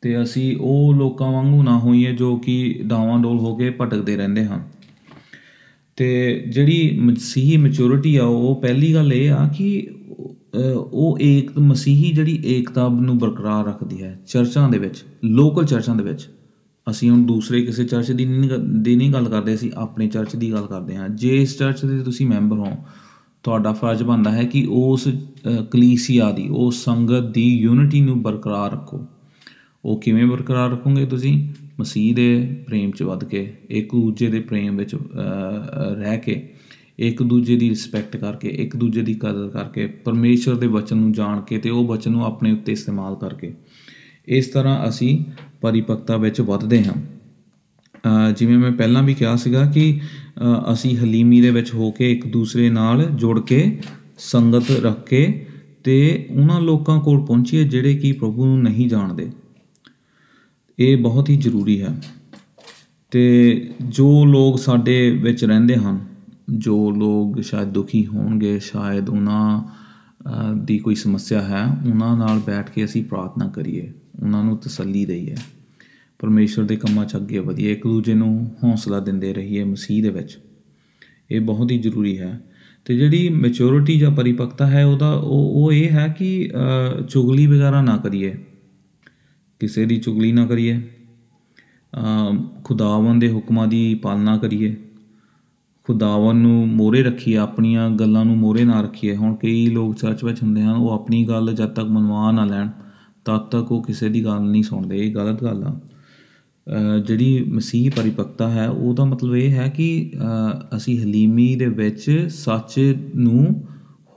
[0.02, 4.46] ਤੇ ਅਸੀਂ ਉਹ ਲੋਕਾਂ ਵਾਂਗੂ ਨਾ ਹੋਈਏ ਜੋ ਕਿ ਡਾਵਾਂ ਡੋਲ ਹੋ ਕੇ ਭਟਕਦੇ ਰਹਿੰਦੇ
[4.46, 4.64] ਹਨ
[5.96, 9.88] ਤੇ ਜਿਹੜੀ ਮਸੀਹੀ ਮੈਚੁਰਿਟੀ ਆ ਉਹ ਪਹਿਲੀ ਗੱਲ ਇਹ ਆ ਕਿ
[10.56, 10.58] ਅ,
[10.92, 16.04] ਉਹ ਏਕ ਮਸੀਹੀ ਜਿਹੜੀ ਏਕਤਾ ਨੂੰ ਬਰਕਰਾਰ ਰੱਖਦੀ ਹੈ ਚਰਚਾਂ ਦੇ ਵਿੱਚ ਲੋਕਲ ਚਰਚਾਂ ਦੇ
[16.04, 16.30] ਵਿੱਚ।
[16.90, 20.36] ਅਸੀਂ ਹੁਣ ਦੂਸਰੇ ਕਿਸੇ ਚਰਚ ਦੀ ਨਹੀਂ ਗ- ਦੀ ਨਹੀਂ ਗੱਲ ਕਰਦੇ ਅਸੀਂ ਆਪਣੇ ਚਰਚ
[20.36, 22.72] ਦੀ ਗੱਲ ਕਰਦੇ ਹਾਂ। ਜੇ ਇਸ ਚਰਚ ਦੇ ਤੁਸੀਂ ਮੈਂਬਰ ਹੋ
[23.44, 25.12] ਤੁਹਾਡਾ ਫਰਜ਼ ਬਣਦਾ ਹੈ ਕਿ ਉਸ ਅ,
[25.72, 29.06] ਕਲੀਸਿਆ ਦੀ ਉਸ ਸੰਗਤ ਦੀ ਯੂਨਿਟੀ ਨੂੰ ਬਰਕਰਾਰ ਰੱਖੋ।
[29.86, 31.50] ਉਹ ਕਿਵੇਂ ਬਰਕਰਾਰ ਰੱਖੋਗੇ ਤੁਸੀਂ?
[31.80, 36.50] ਮਸੀਹ ਦੇ ਪ੍ਰੇਮ 'ਚ ਵੱਧ ਕੇ ਇੱਕ ਦੂਜੇ ਦੇ ਪ੍ਰੇਮ ਵਿੱਚ ਅ, ਅ, ਰਹਿ ਕੇ
[37.00, 41.42] ਇੱਕ ਦੂਜੇ ਦੀ ਰਿਸਪੈਕਟ ਕਰਕੇ ਇੱਕ ਦੂਜੇ ਦੀ ਕਦਰ ਕਰਕੇ ਪਰਮੇਸ਼ਰ ਦੇ ਵਚਨ ਨੂੰ ਜਾਣ
[41.42, 43.54] ਕੇ ਤੇ ਉਹ ਵਚਨ ਨੂੰ ਆਪਣੇ ਉੱਤੇ ਇਸਤੇਮਾਲ ਕਰਕੇ।
[44.28, 45.26] ਇਸ ਤਰ੍ਹਾਂ ਅਸੀਂ
[45.66, 51.42] ਪਰਿਪੱਕਤਾ ਵਿੱਚ ਵੱਧਦੇ ਹਾਂ। ਅ, ਜਿਵੇਂ ਮੈਂ ਪਹਿਲਾਂ ਵੀ ਕਿਹਾ ਸੀਗਾ ਕਿ ਅ, ਅਸੀਂ ਹਲੀਮੀ
[51.42, 53.82] ਦੇ ਵਿੱਚ ਹੋ ਕੇ ਇੱਕ ਦੂਸਰੇ ਨਾਲ ਜੁੜ ਕੇ
[54.18, 55.48] ਸੰਗਤ ਰੱਖ ਕੇ
[55.84, 59.30] ਤੇ ਉਹਨਾਂ ਲੋਕਾਂ ਕੋਲ ਪਹੁੰਚੀਏ ਜਿਹੜੇ ਕਿ ਪ੍ਰਭੂ ਨੂੰ ਨਹੀਂ ਜਾਣਦੇ।
[60.80, 61.98] ਇਹ ਬਹੁਤ ਹੀ ਜ਼ਰੂਰੀ ਹੈ।
[63.12, 63.24] ਤੇ
[63.90, 66.00] ਜੋ ਲੋਕ ਸਾਡੇ ਵਿੱਚ ਰਹਿੰਦੇ ਹਨ
[66.50, 72.70] ਜੋ ਲੋਕ ਸ਼ਾਇਦ ਦੁਖੀ ਹੋਣਗੇ ਸ਼ਾਇਦ ਉਹਨਾਂ ਅ, ਦੀ ਕੋਈ ਸਮੱਸਿਆ ਹੈ ਉਹਨਾਂ ਨਾਲ ਬੈਠ
[72.70, 73.94] ਕੇ ਅਸੀਂ ਪ੍ਰਾਰਥਨਾ ਕਰੀਏ।
[74.24, 75.36] ਉਹਨਾਂ ਨੂੰ ਤਸੱਲੀ ਦਈਏ।
[76.20, 80.40] ਪਰਮੇਸ਼ਵਰ ਦੇ ਕੰਮਾਂ 'ਚ ਅੱਗੇ ਵਧੀਏ ਇੱਕ ਦੂਜੇ ਨੂੰ ਹੌਸਲਾ ਦਿੰਦੇ ਰਹੀਏ ਮਸੀਹ ਦੇ ਵਿੱਚ।
[81.32, 82.42] ਇਹ ਬਹੁਤ ਹੀ ਜ਼ਰੂਰੀ ਹੈ।
[82.86, 86.52] ਤੇ ਜਿਹੜੀ ਮੈਚੁਰਿਟੀ ਜਾਂ ਪਰਿਪੱਕਤਾ ਹੈ ਉਹਦਾ ਉਹ ਉਹ ਇਹ ਹੈ ਕਿ
[87.00, 88.36] ਅ, ਚੁਗਲੀ ਵਗੈਰਾ ਨਾ ਕਰੀਏ।
[89.60, 94.76] ਕਿਸੇ ਦੀ ਚੁਗਲੀ ਨਾ ਕਰੀਏ। ਅ, ਖੁਦਾਵੰਦ ਦੇ ਹੁਕਮਾਂ ਦੀ ਪਾਲਣਾ ਕਰੀਏ।
[95.84, 100.44] ਖੁਦਾਵੰ ਨੂੰ ਮੋਰੇ ਰੱਖੀਏ ਆਪਣੀਆਂ ਗੱਲਾਂ ਨੂੰ ਮੋਰੇ ਨਾ ਰੱਖੀਏ। ਹੁਣ ਕਈ ਲੋਕ ਚਰਚ ਵਿੱਚ
[100.44, 102.70] ਹੁੰਦੇ ਹਨ ਉਹ ਆਪਣੀ ਗੱਲ ਜਦ ਤੱਕ ਮਨਵਾ ਨਾ ਲੈਣ
[103.26, 105.95] ਤਦ ਤੱਕ ਉਹ ਕਿਸੇ ਦੀ ਗੱਲ ਨਹੀਂ ਸੁਣਦੇ। ਇਹ ਗਲਤ ਗੱਲ ਆ। ਅ,
[107.08, 112.96] ਜਿਹੜੀ ਮਸੀਹ ਪਰਿਪੱਕਤਾ ਹੈ ਉਹਦਾ ਮਤਲਬ ਇਹ ਹੈ ਕਿ ਅ, ਅਸੀਂ ਹਲੀਮੀ ਦੇ ਵਿੱਚ ਸੱਚ
[113.16, 113.64] ਨੂੰ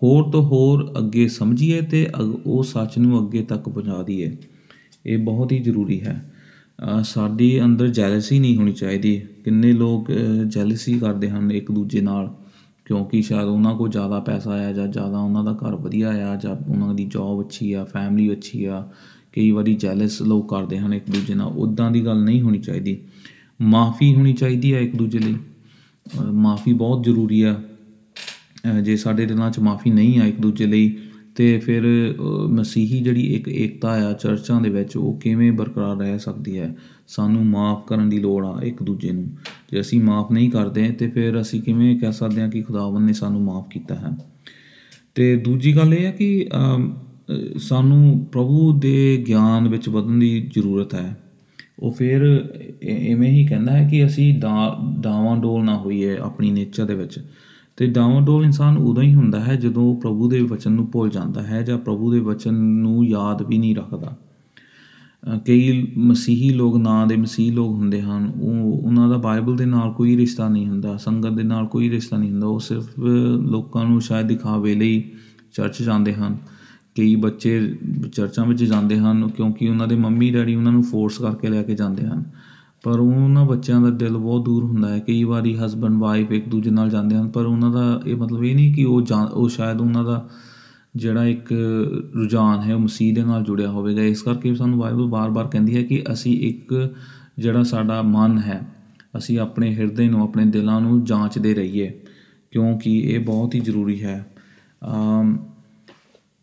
[0.02, 4.37] ਹੋਰ ਤੋਂ ਹੋਰ ਅੱਗੇ ਸਮਝੀਏ ਤੇ ਅਗ- ਉਹ ਸੱਚ ਨੂੰ ਅੱਗੇ ਤੱਕ ਪਹੁੰਚਾ ਦਈਏ।
[5.07, 6.33] ਇਹ ਬਹੁਤ ਹੀ ਜ਼ਰੂਰੀ ਹੈ।
[6.99, 10.12] ਅ, ਸਾਡੇ ਅੰਦਰ ਜੈਲਸੀ ਨਹੀਂ ਹੋਣੀ ਚਾਹੀਦੀ। ਕਿੰਨੇ ਲੋਕ
[10.47, 12.35] ਜੈਲਸੀ ਕਰਦੇ ਹਨ ਇੱਕ ਦੂਜੇ ਨਾਲ
[12.85, 16.57] ਕਿਉਂਕਿ ਸ਼ਾਇਦ ਉਹਨਾਂ ਕੋਲ ਜ਼ਿਆਦਾ ਪੈਸਾ ਆ ਜਾਂ ਜ਼ਿਆਦਾ ਉਹਨਾਂ ਦਾ ਘਰ ਵਧੀਆ ਆ ਜਾਂ
[16.71, 18.88] ਉਹਨਾਂ ਦੀ ਜੌਬ ਅੱਛੀ ਆ ਫੈਮਿਲੀ ਅੱਛੀ ਆ
[19.32, 22.99] ਕਈ ਵਾਰੀ ਜੈਲਸ ਲੋਕ ਕਰਦੇ ਹਨ ਇੱਕ ਦੂਜੇ ਨਾਲ ਉਦਾਂ ਦੀ ਗੱਲ ਨਹੀਂ ਹੋਣੀ ਚਾਹੀਦੀ।
[23.61, 25.37] ਮਾਫੀ ਹੋਣੀ ਚਾਹੀਦੀ ਹੈ ਇੱਕ ਦੂਜੇ ਲਈ।
[26.32, 27.62] ਮਾਫੀ ਬਹੁਤ ਜ਼ਰੂਰੀ ਆ
[28.70, 30.97] ਅ, ਜੇ ਸਾਡੇ ਦਿਲਾਂ 'ਚ ਮਾਫੀ ਨਹੀਂ ਆ ਇੱਕ ਦੂਜੇ ਲਈ
[31.35, 36.18] ਤੇ ਫਿਰ ਅ, ਮਸੀਹੀ ਜਿਹੜੀ ਇੱਕ ਏਕਤਾ ਆ ਚਰਚਾਂ ਦੇ ਵਿੱਚ ਉਹ ਕਿਵੇਂ ਬਰਕਰਾਰ ਰਹਿ
[36.18, 36.76] ਸਕਦੀ ਹੈ?
[37.08, 39.28] ਸਾਨੂੰ ਮਾਫ ਕਰਨ ਦੀ ਲੋੜ ਆ ਇੱਕ ਦੂਜੇ ਨੂੰ।
[39.73, 43.12] ਜੇ ਅਸੀਂ ਮਾਫ ਨਹੀਂ ਕਰਦੇ ਤੇ ਫਿਰ ਅਸੀਂ ਕਿਵੇਂ ਕਹਿ ਸਕਦੇ ਹਾਂ ਕਿ ਖੁਦਾਵੰਦ ਨੇ
[43.12, 44.18] ਸਾਨੂੰ ਮਾਫ ਕੀਤਾ ਹੈ?
[45.14, 47.08] ਤੇ ਦੂਜੀ ਗੱਲ ਇਹ ਹੈ ਕਿ ਅਮ, ਅ,
[47.58, 51.20] ਸਾਨੂੰ ਪ੍ਰਭੂ ਦੇ ਗਿਆਨ ਵਿੱਚ ਵਧਣ ਦੀ ਜ਼ਰੂਰਤ ਹੈ।
[51.78, 52.50] ਉਹ ਫਿਰ
[52.82, 56.94] ਇ- ਇਵੇਂ ਹੀ ਕਹਿੰਦਾ ਹੈ ਕਿ ਅਸੀਂ ਦਾ ਡਾਵਾਂ ਡੋਲ ਨਾ ਹੋਈਏ ਆਪਣੀ ਨੇਚਰ ਦੇ
[56.94, 57.25] ਵਿੱਚ।
[57.76, 61.11] ਤੇ ਡਾਵਾਂ ਡੋਲ ਇਨਸਾਨ ਉਦੋਂ ਹੀ ਹੁੰਦਾ ਹੈ ਜਦੋਂ ਉਹ ਪ੍ਰਭੂ ਦੇ ਵਚਨ ਨੂੰ ਭੁੱਲ
[61.11, 64.16] ਜਾਂਦਾ ਹੈ ਜਾਂ ਪ੍ਰਭੂ ਦੇ ਵਚਨ ਨੂੰ ਯਾਦ ਵੀ ਨਹੀਂ ਰੱਖਦਾ।
[65.35, 69.66] ਅ, ਕਈ ਮਸੀਹੀ ਲੋਕ ਨਾਂ ਦੇ ਮਸੀਹ ਲੋਕ ਹੁੰਦੇ ਹਨ। ਉਹ ਉਹਨਾਂ ਦਾ ਬਾਈਬਲ ਦੇ
[69.66, 72.99] ਨਾਲ ਕੋਈ ਰਿਸ਼ਤਾ ਨਹੀਂ ਹੁੰਦਾ ਸੰਗਤ ਦੇ ਨਾਲ ਕੋਈ ਰਿਸ਼ਤਾ ਨਹੀਂ ਹੁੰਦਾ। ਉਹ ਸਿਰਫ
[73.40, 75.04] ਲੋਕਾਂ ਨੂੰ ਸ਼ਾਇਦ ਦਿਖਾਵੇ ਲਈ
[75.52, 76.37] ਚਰਚ ਜਾਂਦੇ ਹਨ।
[76.99, 77.61] ਕਈ ਬੱਚੇ
[78.12, 81.75] ਚਰਚਾਂ ਵਿੱਚ ਜਾਂਦੇ ਹਨ ਕਿਉਂਕਿ ਉਹਨਾਂ ਦੇ ਮੰਮੀ, ਡੈਡੀ ਉਹਨਾਂ ਨੂੰ ਫੋਰਸ ਕਰਕੇ ਲੈ ਕੇ
[81.75, 82.25] ਜਾਂਦੇ ਹਨ।
[82.83, 86.71] ਪਰ ਉਹਨਾਂ ਬੱਚਿਆਂ ਦਾ ਦਿਲ ਬਹੁਤ ਦੂਰ ਹੁੰਦਾ ਹੈ। ਕਈ ਵਾਰੀ ਹਸਬੰਡ ਵਾਈਫ ਇੱਕ ਦੂਜੇ
[86.71, 89.81] ਨਾਲ ਜਾਂਦੇ ਹਨ, ਪਰ ਉਹਨਾਂ ਦਾ ਇਹ ਮਤਲਬ ਇਹ ਨਹੀਂ ਕਿ ਉਹ ਜਾਂ, ਉਹ ਸ਼ਾਇਦ
[89.81, 90.28] ਉਹਨਾਂ ਦਾ
[90.97, 91.52] ਜਿਹੜਾ ਇੱਕ
[92.17, 95.83] ਰੁਝਾਨ ਹੈ ਉਹ ਮਸੀਹ ਦੇ ਨਾਲ ਜੁੜਿਆ ਹੋਵੇਗਾ। ਇਸ ਕਰਕੇ ਸਾਨੂੰ ਬਾਈਬਲ ਬਾਰ-ਬਾਰ ਕਹਿੰਦੀ ਹੈ
[95.83, 96.95] ਕਿ ਅਸੀਂ ਇੱਕ
[97.38, 98.61] ਜਿਹੜਾ ਸਾਡਾ ਮਨ ਹੈ,
[99.19, 101.90] ਅਸੀਂ ਆਪਣੇ ਹਿਰਦੇ ਨੂੰ, ਆਪਣੇ ਦਿਲਾਂ ਨੂੰ ਜਾਂਚਦੇ ਰਹੀਏ,
[102.50, 104.35] ਕਿਉਂਕਿ ਇਹ ਬਹੁਤ ਹੀ ਜ਼ਰੂਰੀ ਹੈ।
[104.83, 105.38] ਅਮ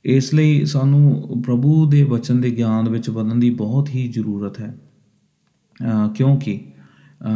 [0.05, 4.77] ਇਸ ਲਈ ਸਾਨੂੰ ਪ੍ਰਭੂ ਦੇ ਵਚਨ ਦੇ ਗਿਆਨ ਵਿੱਚ ਵਧਣ ਦੀ ਬਹੁਤ ਹੀ ਜ਼ਰੂਰਤ ਹੈ।
[6.07, 6.62] ਅ, ਕਿਉਂਕਿ
[7.21, 7.27] ਅ,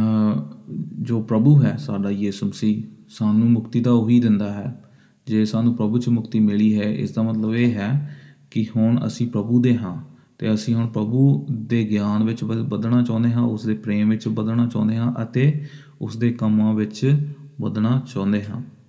[1.02, 4.84] ਜੋ ਪ੍ਰਭੂ ਹੈ ਸਾਡਾ ਯਿਸੂ ਮਸੀਹ ਸਾਨੂੰ ਮੁਕਤੀ ਤਾਂ ਉਹੀ ਦਿੰਦਾ ਹੈ।
[5.26, 8.16] ਜੇ ਸਾਨੂੰ ਪ੍ਰਭੂ 'ਚ ਮੁਕਤੀ ਮਿਲੀ ਹੈ ਇਸ ਦਾ ਮਤਲਬ ਇਹ ਹੈ
[8.50, 10.02] ਕਿ ਹੁਣ ਅਸੀਂ ਪ੍ਰਭੂ ਦੇ ਹਾਂ
[10.38, 14.28] ਤੇ ਅਸੀਂ ਹੁਣ ਪ੍ਰਭੂ ਦੇ ਗਿਆਨ ਵਿੱਚ ਵਧ- ਵਧਣਾ ਚਾਹੁੰਦੇ ਹਾਂ ਉਸ ਦੇ ਪ੍ਰੇਮ ਵਿੱਚ
[14.28, 15.64] ਵਧਣਾ ਚਾਹੁੰਦੇ ਹਾਂ ਅਤੇ
[16.02, 17.26] ਉਸ ਦੇ ਕੰਮਾਂ ਵਿੱਚ
[17.60, 18.79] ਵਧਣਾ ਚਾਹੁੰਦੇ ਹਾਂ।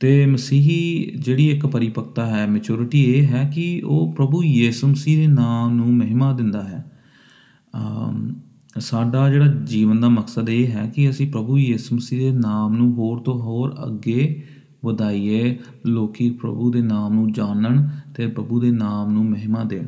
[0.00, 5.26] ਤੇ ਮਸੀਹੀ ਜਿਹੜੀ ਇੱਕ ਪਰਿਪੱਕਤਾ ਹੈ ਮੈਚੁਰਿਟੀ ਇਹ ਹੈ ਕਿ ਉਹ ਪ੍ਰਭੂ ਯਿਸੂ ਮਸੀਹ ਦੇ
[5.26, 6.92] ਨਾਮ ਨੂੰ ਮਹਿਮਾ ਦਿੰਦਾ ਹੈ।
[7.76, 8.34] ਅਮ
[8.78, 12.92] ਸਾਡਾ ਜਿਹੜਾ ਜੀਵਨ ਦਾ ਮਕਸਦ ਇਹ ਹੈ ਕਿ ਅਸੀਂ ਪ੍ਰਭੂ ਯਿਸੂ ਮਸੀਹ ਦੇ ਨਾਮ ਨੂੰ
[12.92, 14.42] ਹੋਰ ਤੋਂ ਹੋਰ ਅੱਗੇ
[14.84, 19.86] ਵਧਾਈਏ, ਲੋਕੀ ਪ੍ਰਭੂ ਦੇ ਨਾਮ ਨੂੰ ਜਾਣਨ ਤੇ ਪ੍ਰਭੂ ਦੇ ਨਾਮ ਨੂੰ ਮਹਿਮਾ ਦੇਣ।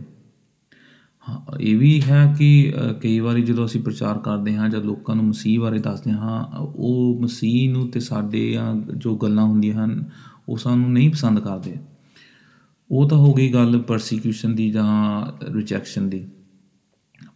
[1.28, 5.16] ਹਾਂ ਇਹ ਵੀ ਹੈ ਕਿ ਅ, ਕਈ ਵਾਰੀ ਜਦੋਂ ਅਸੀਂ ਪ੍ਰਚਾਰ ਕਰਦੇ ਹਾਂ ਜਾਂ ਲੋਕਾਂ
[5.16, 10.04] ਨੂੰ ਮਸੀਹ ਬਾਰੇ ਦੱਸਦੇ ਹਾਂ ਉਹ ਮਸੀਹ ਨੂੰ ਤੇ ਸਾਡੇ ਆ ਜੋ ਗੱਲਾਂ ਹੁੰਦੀਆਂ ਹਨ
[10.48, 11.74] ਉਹ ਸਾਨੂੰ ਨਹੀਂ ਪਸੰਦ ਕਰਦੇ।
[12.90, 16.26] ਉਹ ਤਾਂ ਹੋ ਗਈ ਗੱਲ ਪਰਸੀਕਿਊਸ਼ਨ ਦੀ ਜਾਂ ਰਿਜੈਕਸ਼ਨ ਦੀ।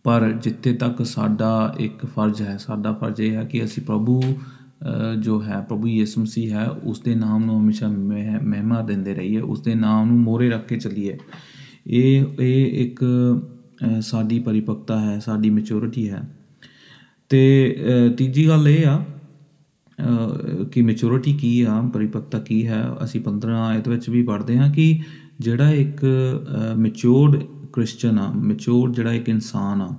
[0.04, 5.14] ਪਰ ਜਿੱਥੇ ਤੱਕ ਸਾਡਾ ਇੱਕ ਫਰਜ਼ ਹੈ ਸਾਡਾ ਫਰਜ਼ ਇਹ ਹੈ ਕਿ ਅਸੀਂ ਪ੍ਰਭੂ ਅ,
[5.14, 9.40] ਜੋ ਹੈ ਪ੍ਰਭੂ ਯਿਸੂ ਮਸੀਹ ਹੈ ਉਸ ਦੇ ਨਾਮ ਨੂੰ ਹਮੇਸ਼ਾ ਮਹਿ- ਮਹਿਮਾ ਦਿੰਦੇ ਰਹੀਏ
[9.40, 11.18] ਉਸ ਦੇ ਨਾਮ ਨੂੰ ਮੋਰੇ ਰੱਖ ਕੇ ਚੱਲੀਏ।
[11.86, 13.55] ਇਹ ਇਹ ਇੱਕ ਅ,
[14.00, 16.28] ਸਾਡੀ ਪਰਿਪੱਕਤਾ ਹੈ ਸਾਡੀ ਮੈਚੁਰਿਟੀ ਹੈ।
[17.28, 19.04] ਤੇ ਅ, ਤੀਜੀ ਗੱਲ ਇਹ ਆ
[19.98, 24.72] ਅ, ਕਿ ਮੈਚੁਰਿਟੀ ਕੀ ਆ ਪਰਿਪੱਕਤਾ ਕੀ ਹੈ ਅਸੀਂ 15 ਆਇਤ ਵਿੱਚ ਵੀ ਪੜ੍ਹਦੇ ਹਾਂ
[24.72, 25.00] ਕਿ
[25.40, 26.04] ਜਿਹੜਾ ਇੱਕ
[26.76, 27.42] ਮੈਚੁਰਡ
[27.72, 29.96] ਕ੍ਰਿਸਚਨ ਆ ਮੈਚੁਰਡ ਜਿਹੜਾ ਇੱਕ ਇਨਸਾਨ ਆ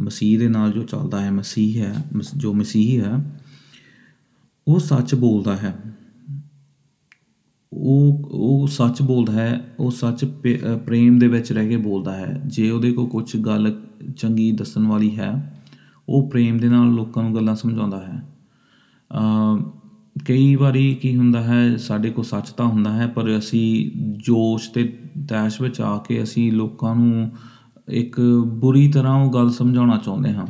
[0.00, 3.12] ਮਸੀਹ ਦੇ ਨਾਲ ਜੋ ਚੱਲਦਾ ਹੈ ਮਸੀਹ ਹੈ ਮਸ- ਜੋ ਮਸੀਹੀ ਹੈ
[4.66, 5.74] ਉਹ ਸੱਚ ਬੋਲਦਾ ਹੈ।
[7.76, 12.16] ਉਹ ਉਹ ਸੱਚ ਬੋਲਦਾ ਹੈ ਉਹ ਸੱਚ ਪੇ- ਅ, ਪ੍ਰੇਮ ਦੇ ਵਿੱਚ ਰਹਿ ਕੇ ਬੋਲਦਾ
[12.16, 13.82] ਹੈ। ਜੇ ਉਹਦੇ ਕੋਲ ਕੁਝ ਗੱਲ
[14.16, 15.60] ਚੰਗੀ ਦੱਸਣ ਵਾਲੀ ਹੈ
[16.08, 18.28] ਉਹ ਪ੍ਰੇਮ ਦੇ ਨਾਲ ਲੋਕਾਂ ਨੂੰ ਗੱਲਾਂ ਸਮਝਾਉਂਦਾ ਹੈ।
[19.12, 19.62] ਅ,
[20.24, 24.98] ਕਈ ਵਾਰੀ ਕੀ ਹੁੰਦਾ ਹੈ ਸਾਡੇ ਕੋਲ ਸੱਚ ਤਾਂ ਹੁੰਦਾ ਹੈ ਪਰ ਅਸੀਂ ਜੋਸ਼ ਤੇ
[25.28, 27.30] ਤੈਸ਼ ਵਿੱਚ ਆ ਕੇ ਅਸੀਂ ਲੋਕਾਂ ਨੂੰ
[27.88, 30.46] ਇੱਕ ਬੁਰੀ ਤਰ੍ਹਾਂ ਉਹ ਗੱਲ ਸਮਝਾਉਣਾ ਚਾਹੁੰਦੇ ਹਾਂ।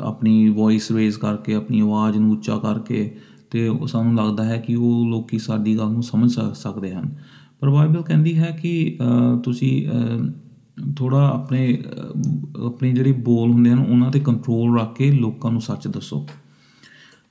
[0.00, 3.16] ਆਪਣੀ ਵੌਇਸ ਰੇਜ਼ ਕਰਕੇ ਆਪਣੀ ਆਵਾਜ਼ ਨੂੰ ਉੱਚਾ ਕਰਕੇ
[3.50, 7.16] ਤੇ ਉਹ ਸਾਨੂੰ ਲੱਗਦਾ ਹੈ ਕਿ ਉਹ ਲੋਕੀ ਸਾਡੀ ਗੱਲ ਨੂੰ ਸਮਝ ਸਕ- ਸਕਦੇ ਹਨ।
[7.60, 10.32] ਪਰ ਬਾਈਬਲ ਕਹਿੰਦੀ ਹੈ ਕਿ ਅ, ਤੁਸੀਂ ਅ,
[10.96, 15.60] ਥੋੜਾ ਆਪਣੇ ਅਹ, ਆਪਣੀ ਜਿਹੜੀ ਬੋਲ ਹੁੰਦੇ ਹਨ ਉਹਨਾਂ ਤੇ ਕੰਟਰੋਲ ਰੱਖ ਕੇ ਲੋਕਾਂ ਨੂੰ
[15.60, 16.26] ਸੱਚ ਦੱਸੋ।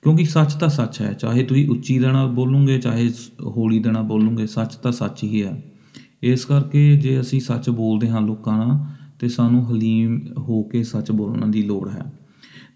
[0.01, 4.47] ਕਿਉਂਕਿ ਸੱਚ ਤਾਂ ਸੱਚ ਹੈ। ਚਾਹੇ ਤੁਸੀਂ ਉੱਚੀ ਦੇਣਾ ਬੋਲੋਗੇ ਚਾਹੇ ਸ- ਹੌਲੀ ਦੇਣਾ ਬੋਲੋਗੇ
[4.47, 5.63] ਸੱਚ ਤਾਂ ਸੱਚ ਹੀ ਹੈ।
[6.23, 8.85] ਇਸ ਕਰਕੇ ਜੇ ਅਸੀਂ ਸੱਚ ਬੋਲਦੇ ਹਾਂ ਲੋਕਾਂ ਨਾਲ
[9.19, 12.13] ਤੇ ਸਾਨੂੰ ਹਲੀਮ ਹੋ ਕੇ ਸੱਚ ਬੋਲਣ ਦੀ ਲੋੜ ਹੈ।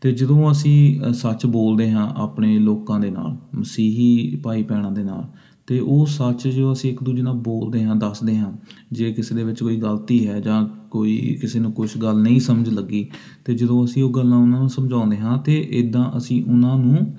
[0.01, 5.03] ਤੇ ਜਦੋਂ ਅਸੀਂ ਅ, ਸੱਚ ਬੋਲਦੇ ਹਾਂ ਆਪਣੇ ਲੋਕਾਂ ਦੇ ਨਾਲ ਮਸੀਹੀ ਭਾਈ ਭੈਣਾਂ ਦੇ
[5.03, 5.27] ਨਾਲ
[5.67, 8.51] ਤੇ ਉਹ ਸੱਚ ਜੋ ਅਸੀਂ ਇੱਕ ਦੂਜੇ ਨਾਲ ਬੋਲਦੇ ਹਾਂ ਦੱਸਦੇ ਹਾਂ
[8.91, 12.69] ਜੇ ਕਿਸੇ ਦੇ ਵਿੱਚ ਕੋਈ ਗਲਤੀ ਹੈ ਜਾਂ ਕੋਈ ਕਿਸੇ ਨੂੰ ਕੁਝ ਗੱਲ ਨਹੀਂ ਸਮਝ
[12.69, 13.07] ਲੱਗੀ
[13.45, 17.15] ਤੇ ਜਦੋਂ ਅਸੀਂ ਉਹ ਗੱਲਾਂ ਉਹਨਾਂ ਨੂੰ ਸਮਝਾਉਂਦੇ ਹਾਂ ਤੇ ਇਦਾਂ ਅਸੀਂ ਉਹਨਾਂ ਨੂੰ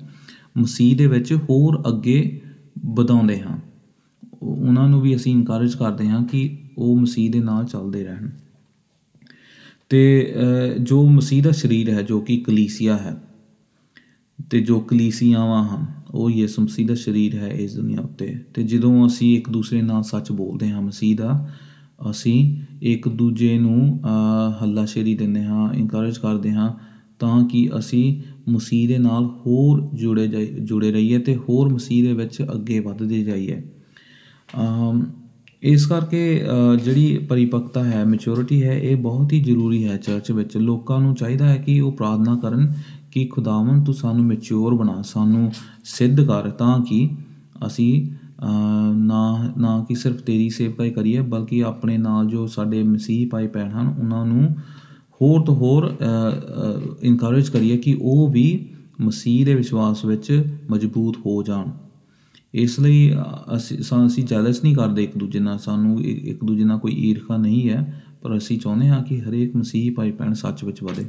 [0.57, 2.41] ਮਸੀਹ ਦੇ ਵਿੱਚ ਹੋਰ ਅੱਗੇ
[2.85, 3.57] ਵਧਾਉਂਦੇ ਹਾਂ।
[4.43, 8.29] ਉਹ- ਉਹਨਾਂ ਨੂੰ ਵੀ ਅਸੀਂ ਇਨਕਰੇਜ ਕਰਦੇ ਹਾਂ ਕਿ ਉਹ ਮਸੀਹ ਦੇ ਨਾਲ ਚੱਲਦੇ ਰਹਿਣ।
[9.89, 13.17] ਤੇ ਅ, ਜੋ ਮਸੀਹ ਦਾ ਸਰੀਰ ਹੈ ਜੋ ਕਿ ਕਲੀਸਿਆ ਹੈ
[14.49, 19.07] ਤੇ ਜੋ ਕਲੀਸਿਆਵਾਂ ਹਨ ਉਹ ਯਿਸੂ ਮਸੀਹ ਦਾ ਸਰੀਰ ਹੈ ਇਸ ਦੁਨੀਆ ਉੱਤੇ। ਤੇ ਜਦੋਂ
[19.07, 21.49] ਅਸੀਂ ਇੱਕ ਦੂਸਰੇ ਨਾਲ ਸੱਚ ਬੋਲਦੇ ਹਾਂ ਮਸੀਹ ਦਾ
[22.09, 26.73] ਅਸੀਂ ਇੱਕ ਦੂਜੇ ਨੂੰ ਅ, ਹੱਲਾਸ਼ੇਰੀ ਦਿੰਦੇ ਹਾਂ ਇਨਕਰੇਜ ਕਰਦੇ ਹਾਂ
[27.19, 28.21] ਤਾਂ ਕਿ ਅਸੀਂ
[28.51, 33.23] ਮਸੀਹ ਦੇ ਨਾਲ ਹੋਰ ਜੁੜੇ ਜਾਈ ਜੁੜੇ ਰਹੀਏ ਤੇ ਹੋਰ ਮਸੀਹ ਦੇ ਵਿੱਚ ਅੱਗੇ ਵੱਧਦੇ
[33.23, 33.61] ਜਾਈਏ।
[34.61, 35.22] ਅਮ
[35.63, 40.57] ਇਸ ਕਰਕੇ ਅ, ਜਿਹੜੀ ਪਰਿਪੱਕਤਾ ਹੈ ਮੈਚੁਰਿਟੀ ਹੈ ਇਹ ਬਹੁਤ ਹੀ ਜ਼ਰੂਰੀ ਹੈ ਚਰਚ ਵਿੱਚ।
[40.57, 42.73] ਲੋਕਾਂ ਨੂੰ ਚਾਹੀਦਾ ਹੈ ਕਿ ਉਹ ਪ੍ਰਾਰਥਨਾ ਕਰਨ
[43.11, 45.51] ਕਿ ਖੁਦਾਵੰ ਤੂੰ ਸਾਨੂੰ ਮੈਚੁਰ ਬਣਾ ਸਾਨੂੰ
[45.85, 47.09] ਸਿੱਧ ਕਰ ਤਾਂ ਕਿ
[47.67, 48.45] ਅਸੀਂ ਅ,
[48.93, 53.69] ਨਾ ਨਾ ਕਿ ਸਿਰਫ ਤੇਰੀ ਸੇਵਕਾਈ ਕਰੀਏ ਬਲਕਿ ਆਪਣੇ ਨਾਲ ਜੋ ਸਾਡੇ ਮਸੀਹ ਭਾਈ ਭੈਣ
[53.71, 54.43] ਹਨ ਉਹਨਾਂ ਨੂੰ
[55.21, 55.95] ਹੋਰ ਤੋਂ ਹੋਰ
[57.03, 58.65] ਇਨਕਰੇਜ ਕਰੀਏ ਕਿ ਉਹ ਵੀ
[59.01, 60.31] ਮਸੀਹ ਦੇ ਵਿਸ਼ਵਾਸ ਵਿੱਚ
[60.71, 61.65] ਮਜ਼ਬੂਤ ਹੋ ਜਾਣ।
[62.53, 66.43] ਇਸ ਲਈ ਅ, ਅਸੀਂ ਸਾ- ਅਸੀਂ ਜੈਲਸ ਨਹੀਂ ਕਰਦੇ ਇੱਕ ਦੂਜੇ ਨਾਲ। ਸਾਨੂੰ ਇ- ਇੱਕ
[66.43, 70.33] ਦੂਜੇ ਨਾਲ ਕੋਈ ਈਰਖਾ ਨਹੀਂ ਹੈ ਪਰ ਅਸੀਂ ਚਾਹੁੰਦੇ ਹਾਂ ਕਿ ਹਰੇਕ ਮਸੀਹ ਭਾਈ ਭੈਣ
[70.33, 71.05] ਸੱਚ ਵਿੱਚ ਵਧੇ।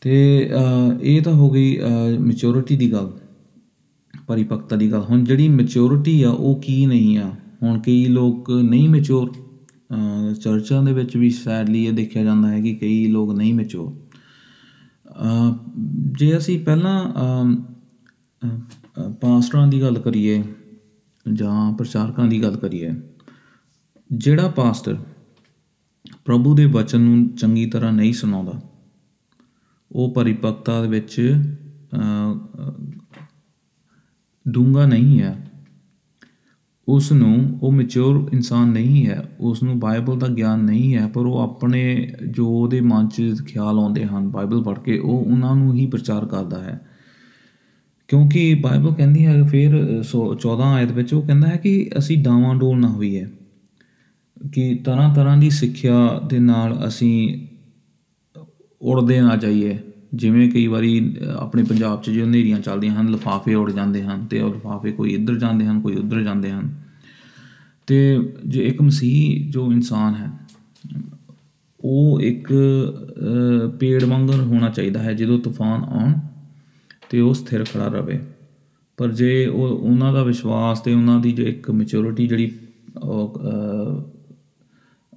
[0.00, 1.78] ਤੇ ਅ, ਇਹ ਤਾਂ ਹੋ ਗਈ
[2.20, 3.12] ਮੈਚੁਰਿਟੀ ਦੀ ਗੱਲ
[4.26, 7.32] ਪਰਿਪੱਕਤਾ ਦੀ ਗੱਲ। ਹੁਣ ਜਿਹੜੀ ਮੈਚੁਰਿਟੀ ਆ ਉਹ ਕੀ ਨਹੀਂ ਆ?
[7.62, 9.32] ਹੁਣ ਕਈ ਲੋਕ ਨਹੀਂ ਮੈਚੁਰ
[10.40, 13.92] ਚਰਚਾਂ ਦੇ ਵਿੱਚ ਵੀ ਸੈਡਲੀ ਇਹ ਦੇਖਿਆ ਜਾਂਦਾ ਹੈ ਕਿ ਕਈ ਲੋਕ ਨਹੀਂ ਮੈਚੁਰ
[16.18, 17.64] ਜੇ ਅਸੀਂ ਪਹਿਲਾਂ ਅਮ,
[18.44, 20.42] ਅ, ਅ, ਪਾਸਟਰਾਂ ਦੀ ਗੱਲ ਕਰੀਏ
[21.26, 22.90] ਜਾਂ ਪ੍ਰਚਾਰਕਾਂ ਦੀ ਗੱਲ ਕਰੀਏ,
[24.10, 24.96] ਜਿਹੜਾ ਪਾਸਟਰ
[26.24, 28.60] ਪ੍ਰਭੂ ਦੇ ਵਚਨ ਨੂੰ ਚੰਗੀ ਤਰ੍ਹਾਂ ਨਹੀਂ ਸੁਣਾਉਂਦਾ,
[29.90, 31.20] ਉਹ ਪਰਿਪੱਕਤਾ ਦੇ ਵਿੱਚ
[34.46, 35.36] ਡੂੰਘਾ ਨਹੀਂ ਹੈ।
[36.88, 41.26] ਉਸ ਨੂੰ ਉਹ ਮੈਚੁਰ ਇਨਸਾਨ ਨਹੀਂ ਹੈ ਉਸ ਨੂੰ ਬਾਈਬਲ ਦਾ ਗਿਆਨ ਨਹੀਂ ਹੈ, ਪਰ
[41.26, 45.74] ਉਹ ਆਪਣੇ ਜੋ ਉਹਦੇ ਮਨ 'ਚ ਖਿਆਲ ਆਉਂਦੇ ਹਨ, ਬਾਈਬਲ ਪੜ੍ਹ ਕੇ, ਉਹ ਉਹਨਾਂ ਨੂੰ
[45.74, 46.80] ਹੀ ਪ੍ਰਚਾਰ ਕਰਦਾ ਹੈ।
[48.08, 52.18] ਕਿਉਂਕਿ ਬਾਈਬਲ ਕਹਿੰਦੀ ਹੈ ਫਿਰ ਅ, ਸੌ- 14 ਆਇਤ ਵਿੱਚ ਉਹ ਕਹਿੰਦਾ ਹੈ ਕਿ ਅਸੀਂ
[52.24, 53.26] ਡਾਵਾਂ ਡੋਲ ਨਾ ਹੋਈਏ
[54.52, 57.46] ਕਿ ਤਰ੍ਹਾਂ ਤਰ੍ਹਾਂ ਦੀ ਸਿੱਖਿਆ ਦੇ ਨਾਲ ਅਸੀਂ
[58.82, 59.78] ਉੜਦੇ ਨਾ ਜਾਈਏ।
[60.14, 64.26] ਜਿਵੇਂ ਕਈ ਵਾਰੀ ਅ, ਆਪਣੇ ਪੰਜਾਬ 'ਚ ਜੋ ਹਨੇਰੀਆਂ ਚੱਲਦੀਆਂ ਹਨ ਲਿਫਾਫੇ ਉੜ ਜਾਂਦੇ ਹਨ
[64.26, 66.74] ਤੇ ਉਹ ਲਿਫਾਫੇ ਕੋਈ ਇੱਧਰ ਜਾਂਦੇ ਹਨ ਕੋਈ ਉੱਧਰ ਜਾਂਦੇ ਹਨ।
[67.86, 70.30] ਤੇ ਜੇ ਇੱਕ ਮਸੀਹ ਜੋ ਇਨਸਾਨ ਹੈ
[71.84, 76.14] ਉਹ ਇੱਕ ਅ, ਪੇੜ ਵਾਂਗਰ ਹੋਣਾ ਚਾਹੀਦਾ ਹੈ ਜਦੋਂ ਤੂਫਾਨ ਆਉਣ
[77.14, 78.20] ਤੇ ਉਹ ਸਥਿਰ ਖੜਾ ਰਵੇ।
[78.96, 82.52] ਪਰ ਜੇ ਉਹ ਉਹਨਾਂ ਦਾ ਵਿਸ਼ਵਾਸ ਤੇ ਉਹਨਾਂ ਦੀ ਜੋ ਇੱਕ ਮੈਚੁਰਿਟੀ ਜਿਹੜੀ
[83.02, 84.02] ਉਹ ਅ,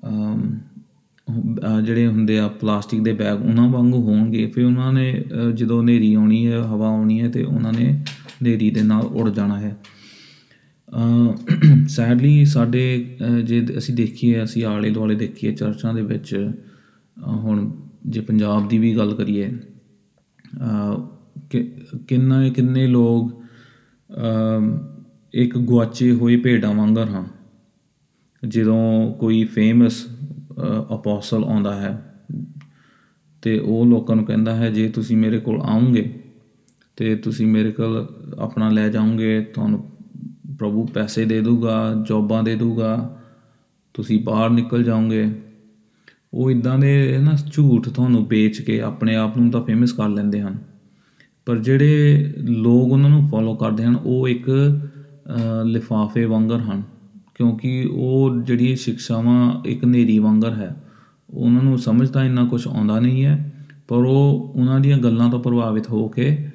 [0.08, 0.58] ਅਮ,
[1.30, 5.82] ਅਹ ਜਿਹੜੇ ਹੁੰਦੇ ਆ ਪਲਾਸਟਿਕ ਦੇ ਬੈਗ ਉਹਨਾਂ ਵਾਂਗੂ ਹੋਣਗੇ ਫਿਰ ਉਹਨਾਂ ਨੇ ਅਹ ਜਦੋਂ
[5.84, 9.78] ਹਨੇਰੀ ਆਉਣੀ ਹੈ ਹਵਾ ਆਉਣੀ ਹੈ ਤੇ ਉਹਨਾਂ ਨੇ ਹਨੇਰੀ ਦੇ ਨਾਲ ਉੜ ਜਾਣਾ ਹੈ।
[11.88, 16.52] ਸੈਡਲੀ ਸਾਡੇ ਅਹ ਜੇ ਅਸੀਂ ਦੇਖੀਏ ਅਸੀਂ ਆਲੇ ਦੁਆਲੇ ਦੇਖੀਏ ਚਰਚਾਂ ਦੇ ਵਿੱਚ
[17.28, 17.72] ਅਹ ਹੁਣ
[18.08, 21.17] ਜੇ ਪੰਜਾਬ ਦੀ ਵੀ ਗੱਲ ਕਰੀਏ ਅਹ
[21.50, 21.64] ਕਿ
[22.08, 23.32] ਕਿੰਨਾ ਕਿੰਨੇ ਲੋਕ
[24.10, 24.78] ਅਮ,
[25.34, 27.26] ਇੱਕ ਗੁਆਚੇ ਹੋਏ ਭੇਡਾਂ ਵਾਂਗਰ ਹਨ।
[28.44, 30.06] ਜਦੋਂ ਕੋਈ ਫੇਮਸ
[30.96, 31.92] ਅਪੋਸਲ ਆਉਂਦਾ ਹੈ
[33.42, 36.20] ਤੇ ਉਹ ਲੋਕਾਂ ਨੂੰ ਕਹਿੰਦਾ ਹੈ ਜੇ ਤੁਸੀਂ ਮੇਰੇ ਕੋਲ ਆਉਂਗੇ
[36.98, 38.08] ਤੇ ਤੁਸੀਂ ਮੇਰੇ ਕੋਲ
[38.40, 39.84] ਆਪਣਾ ਲੈ ਜਾਓਗੇ ਤੁਹਾਨੂੰ
[40.60, 41.76] ਪ੍ਰਭੂ ਪੈਸੇ ਦੇ ਦੂਗਾ
[42.08, 43.20] ਜੌਬਾਂ ਦੇ ਦੂਗਾ
[43.94, 45.26] ਤੁਸੀਂ ਬਾਹਰ ਨਿਕਲ ਜਾਓਗੇ।
[46.34, 50.42] ਉਹ ਇਦਾਂ ਦੇ ਨਾ ਝੂਠ ਤੁਹਾਨੂੰ ਵੇਚ ਕੇ ਆਪਣੇ ਆਪ ਨੂੰ ਤਾਂ ਫੇਮਸ ਕਰ ਲੈਂਦੇ
[50.42, 50.58] ਹਨ।
[51.48, 56.84] ਪਰ ਜਿਹੜੇ ਲੋਕ ਉਹਨਾਂ ਨੂੰ ਫੋਲੋ ਕਰਦੇ ਹਨ ਉਹ ਇੱਕ ਅ, ਲਿਫਾਫੇ ਵਾਂਗਰ ਹਨ।
[57.36, 60.84] ਕਿਉਂਕਿ ਉਹ ਜਿਹੜੀ ਸਿੱਖਿਆਵਾਂ ਇੱਕ ਨੇਰੀ ਵਾਂਗਰ ਹੈ
[61.34, 65.40] ਉਹਨਾਂ ਨੂੰ ਸਮਝ ਤਾਂ ਇੰਨਾ ਕੁਝ ਆਉਂਦਾ ਨਹੀਂ ਹੈ ਪਰ ਉਹ ਉਹਨਾਂ ਦੀਆਂ ਗੱਲਾਂ ਤੋਂ
[65.40, 66.50] ਪ੍ਰਭਾਵਿਤ ਹੋ ਕੇ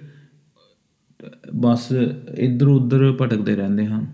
[1.55, 1.89] ਬਸ
[2.39, 4.07] ਇੱਧਰ ਉੱਧਰ ਭਟਕਦੇ ਰਹਿੰਦੇ ਹਨ।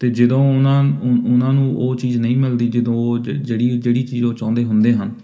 [0.00, 4.02] ਤੇ ਜਦੋਂ ਉਹਨਾਂ ਉ- ਉਹਨਾਂ ਨੂੰ ਉਹ ਚੀਜ਼ ਨਹੀਂ ਮਿਲਦੀ ਜਦੋਂ ਉਹ ਜ- ਜਿਹੜੀ ਜਿਹੜੀ
[4.02, 5.14] ਚੀਜ਼ ਉਹ ਚਾਹੁੰਦੇ ਹੁੰਦੇ ਹਨ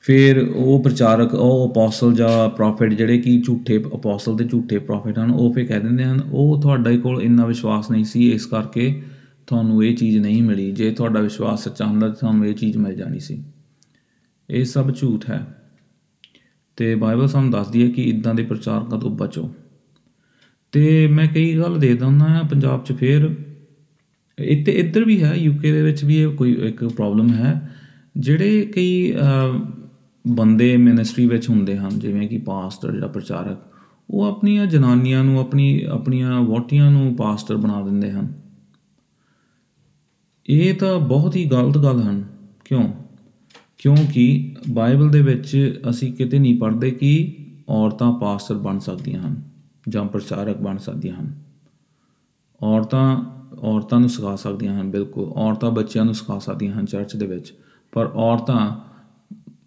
[0.00, 5.30] ਫਿਰ ਉਹ ਪ੍ਰਚਾਰਕ ਉਹ ਅਪੋਸਲ ਜਾਂ ਪ੍ਰੋਫਿਟ ਜਿਹੜੇ ਕਿ ਝੂਠੇ ਅਪੋਸਲ ਤੇ ਝੂਠੇ ਪ੍ਰੋਫਿਟ ਹਨ
[5.30, 9.02] ਉਹ ਫਿਰ ਕਹਿ ਦਿੰਦੇ ਹਨ ਉਹ ਤੁਹਾਡੇ ਕੋਲ ਇੰਨਾ ਵਿਸ਼ਵਾਸ ਨਹੀਂ ਸੀ ਇਸ ਕਰਕੇ
[9.46, 12.94] ਤੁਹਾਨੂੰ ਇਹ ਚੀਜ਼ ਨਹੀਂ ਮਿਲੀ। ਜੇ ਤੁਹਾਡਾ ਵਿਸ਼ਵਾਸ ਸੱਚਾ ਹੁੰਦਾ ਤਾਂ ਤੁਹਾਨੂੰ ਇਹ ਚੀਜ਼ ਮਿਲ
[12.94, 13.42] ਜਾਣੀ ਸੀ।
[14.50, 15.70] ਇਹ ਸਭ ਝੂਠ ਹੈ।
[16.76, 19.54] ਤੇ ਬਾਈਬਲ ਸਾਨੂੰ ਦੱਸਦੀ ਹੈ ਕਿ ਇਦਾਂ ਦੇ ਪ੍ਰਚਾਰਕਾਂ ਤੋਂ ਬਚੋ।
[20.72, 23.34] ਤੇ ਮੈਂ ਕਈ ਗੱਲ ਦੇ ਦਿੰਦਾ ਹਾਂ ਪੰਜਾਬ 'ਚ ਫੇਰ।
[24.38, 27.70] ਇੱਥੇ ਇੱਧਰ ਵੀ ਹੈ ਯੂਕੇ ਦੇ ਵਿੱਚ ਵੀ ਇਹ ਕੋਈ ਇੱਕ ਪ੍ਰੋਬਲਮ ਹੈ।
[28.16, 29.16] ਜਿਹੜੇ ਕਈ ਅ,
[30.30, 33.58] ਬੰਦੇ ਮਿਨਿਸਟਰੀ ਵਿੱਚ ਹੁੰਦੇ ਹਨ, ਜਿਵੇਂ ਕਿ ਪਾਸਟਰ ਜਾਂ ਪ੍ਰਚਾਰਕ,
[34.10, 38.32] ਉਹ ਆਪਣੀਆਂ ਜਨਾਨੀਆਂ ਨੂੰ ਆਪਣੀ, ਆਪਣੀਆਂ ਵਹੁਟੀਆਂ ਨੂੰ ਪਾਸਟਰ ਬਣਾ ਦਿੰਦੇ ਹਨ।
[40.48, 42.24] ਇਹ ਤਾਂ ਬਹੁਤ ਹੀ ਗਲਤ ਗੱਲ ਹਨ।
[42.64, 42.92] ਕਿਉਂ?
[43.78, 47.36] ਕਿਉਂਕਿ ਬਾਈਬਲ ਦੇ ਵਿੱਚ ਅਸੀਂ ਕਿਤੇ ਨਹੀਂ ਪੜ੍ਹਦੇ ਕਿ
[47.68, 49.42] ਔਰਤਾਂ ਪਾਸਟਰ ਬਣ ਸਕਦੀਆਂ ਹਨ
[49.88, 51.34] ਜਾਂ ਪ੍ਰਚਾਰਕ ਬਣ ਸਕਦੀਆਂ ਹਨ।
[52.62, 53.24] ਔਰਤਾਂ
[53.62, 57.54] ਔਰਤਾਂ ਨੂੰ ਸਿਖਾ ਸਕਦੀਆਂ ਹਨ, ਬਿਲਕੁਲ। ਔਰਤਾਂ ਬੱਚਿਆਂ ਨੂੰ ਸਿਖਾ ਸਕਦੀਆਂ ਹਨ ਚਰਚ ਦੇ ਵਿੱਚ।
[57.92, 58.87] ਪਰ ਔਰਤਾਂ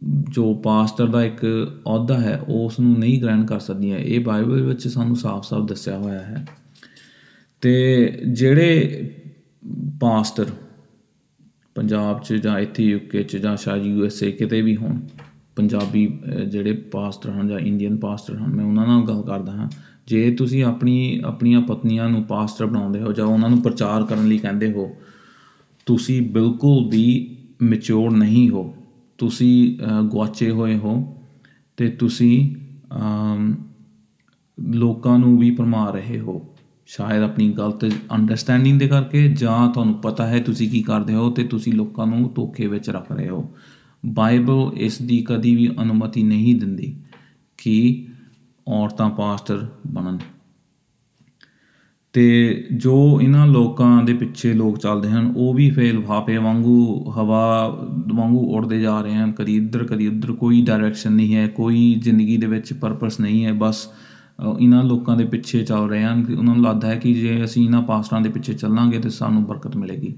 [0.04, 4.88] ਜੋ ਪਾਸਟਰ ਦਾ ਇੱਕ ਅਹੁਦਾ ਹੈ ਉਸ ਨੂੰ ਨਹੀਂ ਗ੍ਰਹਿਣ ਕਰ ਸਕਦੀਆਂ। ਇਹ ਬਾਈਬਲ ਵਿੱਚ
[4.88, 6.46] ਸਾਨੂੰ ਸਾਫ਼-ਸਾਫ਼ ਦੱਸਿਆ ਹੋਇਆ ਹੈ।
[7.62, 9.02] ਤੇ ਜਿਹੜੇ
[10.00, 10.46] ਪਾਸਟਰ
[11.76, 15.00] ਪੰਜਾਬ 'ਚ ਜਾਂ ਇੱਥੇ ਯੂਕੇ 'ਚ ਜਾਂ ਸ਼ਾਇਦ ਯੂ ਐਸ ਏ ਕਿਤੇ ਵੀ ਹੋਣ
[15.56, 19.70] ਪੰਜਾਬੀ ਅਹ, ਜਿਹੜੇ ਪਾਸਟਰ ਹਨ ਜਾਂ ਇੰਡੀਅਨ ਪਾਸਟਰ ਹਨ ਮੈਂ ਉਹਨਾਂ ਨਾਲ ਗੱਲ ਕਰਦਾ ਹਾਂ।
[20.08, 24.38] ਜੇ ਤੁਸੀਂ ਆਪਣੀ ਆਪਣੀਆਂ ਪਤਨੀਆਂ ਨੂੰ ਪਾਸਟਰ ਬਣਾਉਂਦੇ ਹੋ ਜਾਂ ਉਹਨਾਂ ਨੂੰ ਪ੍ਰਚਾਰ ਕਰਨ ਲਈ
[24.38, 24.96] ਕਹਿੰਦੇ ਹੋ
[25.86, 28.76] ਤੁਸੀਂ ਬਿਲਕੁਲ ਵੀ ਮੈਚੁਰ ਨਹੀਂ ਹੋ।
[29.22, 31.18] ਤੁਸੀਂ ਅਹ, ਗੁਆਚੇ ਹੋਏ ਹੋ
[31.78, 32.56] ਤੇ ਤੁਸੀਂ
[32.98, 33.56] ਅਮ,
[34.60, 36.42] ਲੋਕਾਂ ਨੂੰ ਵੀ ਭਰਮਾ ਰਹੇ ਹੋ।
[36.86, 41.44] ਸ਼ਾਇਦ ਆਪਣੀ ਗਲਤ ਅੰਡਰਸਟੈਂਡਿੰਗ ਦੇ ਕਰਕੇ ਜਾਂ ਤੁਹਾਨੂੰ ਪਤਾ ਹੈ ਤੁਸੀਂ ਕੀ ਕਰਦੇ ਹੋ ਤੇ
[41.44, 43.56] ਤੁਸੀਂ ਲੋਕਾਂ ਨੂੰ ਧੋਖੇ ਵਿੱਚ ਰੱਖ ਰਹੇ ਹੋ।
[44.06, 46.96] ਬਾਈਬਲ ਇਸ ਦੀ ਕਦੀ ਵੀ ਅਨੁਮਤੀ ਨਹੀਂ ਦਿੰਦੀ
[47.58, 48.08] ਕਿ
[48.68, 50.20] ਔਰਤਾਂ ਪਾਸਟਰ ਬਣਨ।
[52.14, 57.68] ਤੇ ਜੋ ਇਹਨਾਂ ਲੋਕਾਂ ਦੇ ਪਿੱਛੇ ਲੋਕ ਚੱਲਦੇ ਹਨ ਉਹ ਵੀ ਫੇਰ ਲਿਫਾਫੇ ਵਾਂਗੂ ਹਵਾ
[58.16, 62.38] ਵਾਂਗੂ ਉੜਦੇ ਜਾ ਰਹੇ ਹਨ ਕਦੀ ਇੱਧਰ ਕਦੀ ਉੱਧਰ ਕੋਈ ਡਾਇਰੈਕਸ਼ਨ ਨਹੀਂ ਹੈ ਕੋਈ ਜ਼ਿੰਦਗੀ
[62.38, 66.34] ਦੇ ਵਿੱਚ ਪਰਪਸ ਨਹੀਂ ਹੈ ਬਸ ਅ, ਇਹਨਾਂ ਲੋਕਾਂ ਦੇ ਪਿੱਛੇ ਚੱਲ ਰਹੇ ਹਨ ਕਿ
[66.34, 69.78] ਉਹਨਾਂ ਨੂੰ ਲੱਗਦਾ ਹੈ ਕਿ ਜੇ ਅਸੀਂ ਇਹਨਾਂ ਪਾਸਟਰਾਂ ਦੇ ਪਿੱਛੇ ਚੱਲਾਂਗੇ ਤੇ ਸਾਨੂੰ ਬਰਕਤ
[69.78, 70.16] ਮਿਲੇਗੀ।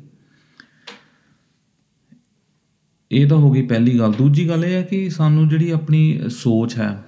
[3.12, 6.78] ਇਹ ਤਾਂ ਹੋ ਗਈ ਪਹਿਲੀ ਗੱਲ। ਦੂਜੀ ਗੱਲ ਇਹ ਹੈ ਕਿ ਸਾਨੂੰ ਜਿਹੜੀ ਆਪਣੀ ਸੋਚ
[6.78, 7.04] ਹੈ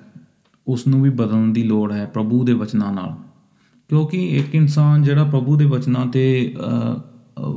[0.68, 3.16] ਉਸ ਨੂੰ ਵੀ ਬਦਲਣ ਦੀ ਲੋੜ ਹੈ ਪ੍ਰਭੂ ਦੇ ਵਚਨਾਂ ਨਾਲ।
[3.90, 7.00] ਕਿਉਂਕਿ ਇੱਕ ਇਨਸਾਨ ਜਿਹੜਾ ਪ੍ਰਭੂ ਦੇ ਵਚਨਾਂ ਤੇ ਅ,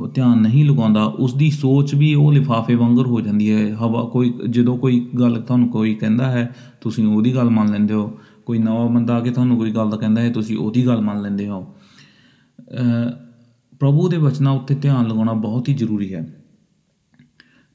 [0.05, 4.03] ਅ, ਧਿਆਨ ਨਹੀਂ ਲਗਾਉਂਦਾ ਉਸ ਦੀ ਸੋਚ ਵੀ ਉਹ ਲਿਫਾਫੇ ਵਾਂਗਰ ਹੋ ਜਾਂਦੀ ਹੈ। ਹਵਾ
[4.03, 8.11] ਕੋਈ ਜਦੋਂ ਕੋਈ ਗੱਲ ਤੁਹਾਨੂੰ ਕੋਈ ਕਹਿੰਦਾ ਹੈ ਤੁਸੀਂ ਉਹਦੀ ਗੱਲ ਮੰਨ ਲੈਂਦੇ ਹੋ।
[8.45, 11.47] ਕੋਈ ਨਵਾਂ ਬੰਦਾ ਆ ਕੇ ਤੁਹਾਨੂੰ ਕੋਈ ਗੱਲ ਕਹਿੰਦਾ ਹੈ ਤੁਸੀਂ ਉਹਦੀ ਗੱਲ ਮੰਨ ਲੈਂਦੇ
[11.47, 11.73] ਹੋ।
[12.59, 13.09] ਅ,
[13.79, 16.38] ਪ੍ਰਭੂ ਦੇ ਵਚਨਾਂ ਉੱਤੇ ਧਿਆਨ ਲਗਾਉਣਾ ਬਹੁਤ ਹੀ ਜ਼ਰੂਰੀ ਹੈ।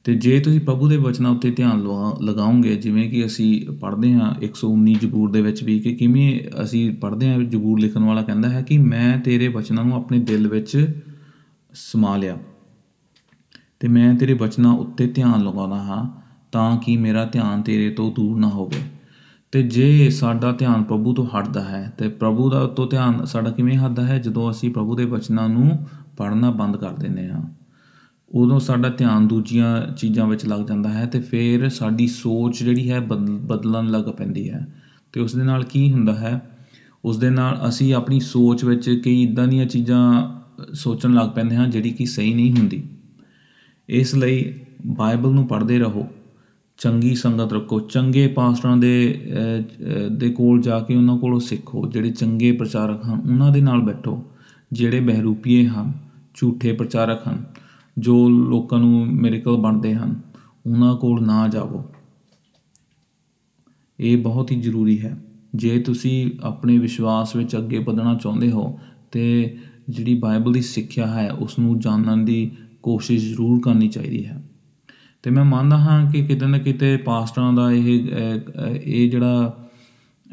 [0.04, 4.34] ਤੇ ਜੇ ਤੁਸੀਂ ਪ੍ਰਭੂ ਦੇ ਵਚਨਾਂ ਉੱਤੇ ਧਿਆਨ ਲਗਾ- ਲਗਾਓਗੇ, ਜਿਵੇਂ ਕਿ ਅਸੀਂ ਪੜ੍ਹਦੇ ਹਾਂ
[4.42, 8.62] 119 ਜ਼ਬੂਰ ਦੇ ਵਿੱਚ ਵੀ ਕਿ ਕਿਵੇਂ ਅਸੀਂ ਪੜ੍ਹਦੇ ਹਾਂ, ਜ਼ਬੂਰ ਲਿਖਣ ਵਾਲਾ ਕਹਿੰਦਾ ਹੈ
[8.62, 11.00] ਕਿ ਮੈਂ ਤੇਰੇ ਵਚਨਾਂ ਨੂੰ ਆਪਣੇ ਦਿਲ ਵਿੱਚ
[11.74, 12.38] ਸਮਾ ਲਿਆ।
[13.80, 16.20] ਤੇ ਮੈਂ ਤੇਰੇ ਵਚਨਾਂ ਉੱਤੇ ਧਿਆਨ ਲਗਾਉਂਦਾ ਹਾਂ
[16.52, 18.80] ਤਾਂ ਕਿ ਮੇਰਾ ਧਿਆਨ ਤੇਰੇ ਤੋਂ ਦੂਰ ਨਾ ਹੋਵੇ।
[19.52, 23.78] ਤੇ ਜੇ ਸਾਡਾ ਧਿਆਨ ਪ੍ਰਭੂ ਤੋਂ ਹਟਦਾ ਹੈ, ਤੇ ਪ੍ਰਭੂ ਦਾ ਤੋਂ ਧਿਆਨ ਸਾਡਾ ਕਿਵੇਂ
[23.78, 24.18] ਹਟਦਾ ਹੈ?
[24.18, 25.86] ਜਦੋਂ ਅਸੀਂ ਪ੍ਰਭੂ ਦੇ ਵਚਨਾਂ ਨੂੰ
[26.16, 27.63] ਪੜ੍ਹਨਾ ਬੰਦ ਕਰ ਦਿੰਦੇ ਹਾਂ।
[28.34, 33.00] ਉਦੋਂ ਸਾਡਾ ਧਿਆਨ ਦੂਜੀਆਂ ਚੀਜ਼ਾਂ ਵਿੱਚ ਲੱਗ ਜਾਂਦਾ ਹੈ ਤੇ ਫਿਰ ਸਾਡੀ ਸੋਚ ਜਿਹੜੀ ਹੈ
[33.00, 34.74] ਬਦਲ- ਬਦਲਣ ਲੱਗ ਪੈਂਦੀ ਹੈ।
[35.12, 36.58] ਤੇ ਉਸ ਦੇ ਨਾਲ ਕੀ ਹੁੰਦਾ ਹੈ?
[37.04, 40.34] ਉਸ ਦੇ ਨਾਲ ਅਸੀਂ ਆਪਣੀ ਸੋਚ ਵਿੱਚ ਕਈ ਇਦਾਂ ਦੀਆਂ ਚੀਜ਼ਾਂ
[40.72, 42.84] ਸੋਚਣ ਲੱਗ ਪੈਂਦੇ ਹਾਂ ਜਿਹੜੀ ਕਿ ਸਹੀ ਨਹੀਂ ਹੁੰਦੀ।
[43.88, 44.54] ਇਸ ਲਈ
[44.86, 46.06] ਬਾਈਬਲ ਨੂੰ ਪੜ੍ਹਦੇ ਰਹੋ।
[46.78, 51.86] ਚੰਗੀ ਸੰਗਤ ਰੱਖੋ। ਚੰਗੇ ਪਾਸਟਰਾਂ ਦੇ ਅਹ, ਅਹ, ਦੇ ਕੋਲ ਜਾ ਕੇ ਉਹਨਾਂ ਕੋਲੋਂ ਸਿੱਖੋ।
[51.88, 54.24] ਜਿਹੜੇ ਚੰਗੇ ਪ੍ਰਚਾਰਕ ਹਨ ਉਹਨਾਂ ਦੇ ਨਾਲ ਬੈਠੋ।
[54.72, 55.92] ਜਿਹੜੇ ਬਹਿਰੂਪੀਏ ਹਨ
[56.34, 57.63] ਝੂਠੇ ਪ੍ਰਚਾਰਕ ਹਨ।
[57.98, 60.20] ਜੋ ਲੋਕਾਂ ਨੂੰ ਮਿਰੇਕਲ ਬਣਦੇ ਹਨ
[60.66, 61.84] ਉਹਨਾਂ ਕੋਲ ਨਾ ਜਾਵੋ।
[64.00, 68.78] ਇਹ ਬਹੁਤ ਹੀ ਜ਼ਰੂਰੀ ਹੈ। ਜੇ ਤੁਸੀਂ ਆਪਣੇ ਵਿਸ਼ਵਾਸ ਵਿੱਚ ਅੱਗੇ ਵਧਣਾ ਚਾਹੁੰਦੇ ਹੋ
[69.12, 69.56] ਤੇ
[69.88, 72.50] ਜਿਹੜੀ ਬਾਈਬਲ ਦੀ ਸਿੱਖਿਆ ਹੈ ਉਸ ਨੂੰ ਜਾਣਨ ਦੀ
[72.82, 74.44] ਕੋਸ਼ਿਸ਼ ਜ਼ਰੂਰ ਕਰਨੀ ਚਾਹੀਦੀ ਹੈ।
[75.22, 78.14] ਤੇ ਮੈਂ ਮੰਨਦਾ ਹਾਂ ਕਿ ਕਿਤੇ ਨਾ ਕਿਤੇ ਪਾਸਟਰਾਂ ਦਾ ਇਹ ਅਹ,
[78.60, 79.56] ਅਹ, ਇਹ ਜਿਹੜਾ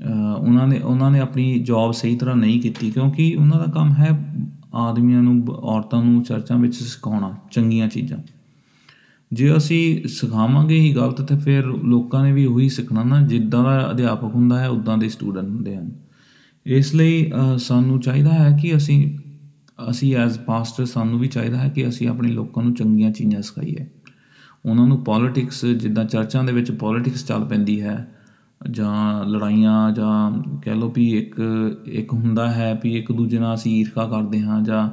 [0.10, 3.92] ਅਹ, ਉਹਨਾਂ ਨੇ ਉਹਨਾਂ ਨੇ ਆਪਣੀ ਜੌਬ ਸਹੀ ਤਰ੍ਹਾਂ ਨਹੀਂ ਕੀਤੀ ਕਿਉਂਕਿ ਉਹਨਾਂ ਦਾ ਕੰਮ
[3.94, 4.36] ਹੈ
[4.74, 8.18] ਆਦਮੀਆਂ ਨੂੰ ਬ- ਔਰਤਾਂ ਨੂੰ ਚਰਚਾਂ ਵਿੱਚ ਸਿਖਾਉਣਾ ਚੰਗੀਆਂ ਚੀਜ਼ਾਂ।
[9.34, 13.92] ਜੇ ਅਸੀਂ ਸਿਖਾਵਾਂਗੇ ਹੀ ਗਲਤ ਤੇ ਫਿਰ ਲੋਕਾਂ ਨੇ ਵੀ ਉਹੀ ਸਿੱਖਣਾ ਨਾ ਜਿੱਦਾਂ ਦਾ
[13.92, 15.92] ਅਧਿਆਪਕ ਹੁੰਦਾ ਹੈ ਉਦਾਂ ਦੇ ਸਟੂਡੈਂਟ ਹੁੰਦੇ ਹਨ।
[16.66, 19.20] ਇਸ ਲਈ ਅਹ, ਸਾਨੂੰ ਚਾਹੀਦਾ ਹੈ ਕਿ ਅਸੀਂ
[19.90, 23.90] ਅਸੀਂ ਐਜ਼ ਪਾਸਟਰ ਸਾਨੂੰ ਵੀ ਚਾਹੀਦਾ ਹੈ ਕਿ ਅਸੀਂ ਆਪਣੇ ਲੋਕਾਂ ਨੂੰ ਚੰਗੀਆਂ ਚੀਜ਼ਾਂ ਸਿਖਾਈਏ।
[24.66, 28.16] ਉਹਨਾਂ ਨੂੰ ਪੋਲਿਟਿਕਸ ਜਿੱਦਾਂ ਚਰਚਾਂ ਦੇ ਵਿੱਚ ਪੋਲਿਟਿਕਸ ਚੱਲ ਪੈਂਦੀ ਹੈ
[28.72, 31.36] ਜਾਂ ਲੜਾਈਆਂ ਜਾਂ ਕਹਿ ਲਓ ਵੀ ਇੱਕ
[31.86, 34.90] ਇੱਕ ਹੁੰਦਾ ਹੈ ਵੀ ਇੱਕ ਦੂਜੇ ਨਾਲ ਅਸੀਂ ਈਰਖਾ ਕਰਦੇ ਹਾਂ ਜਾਂ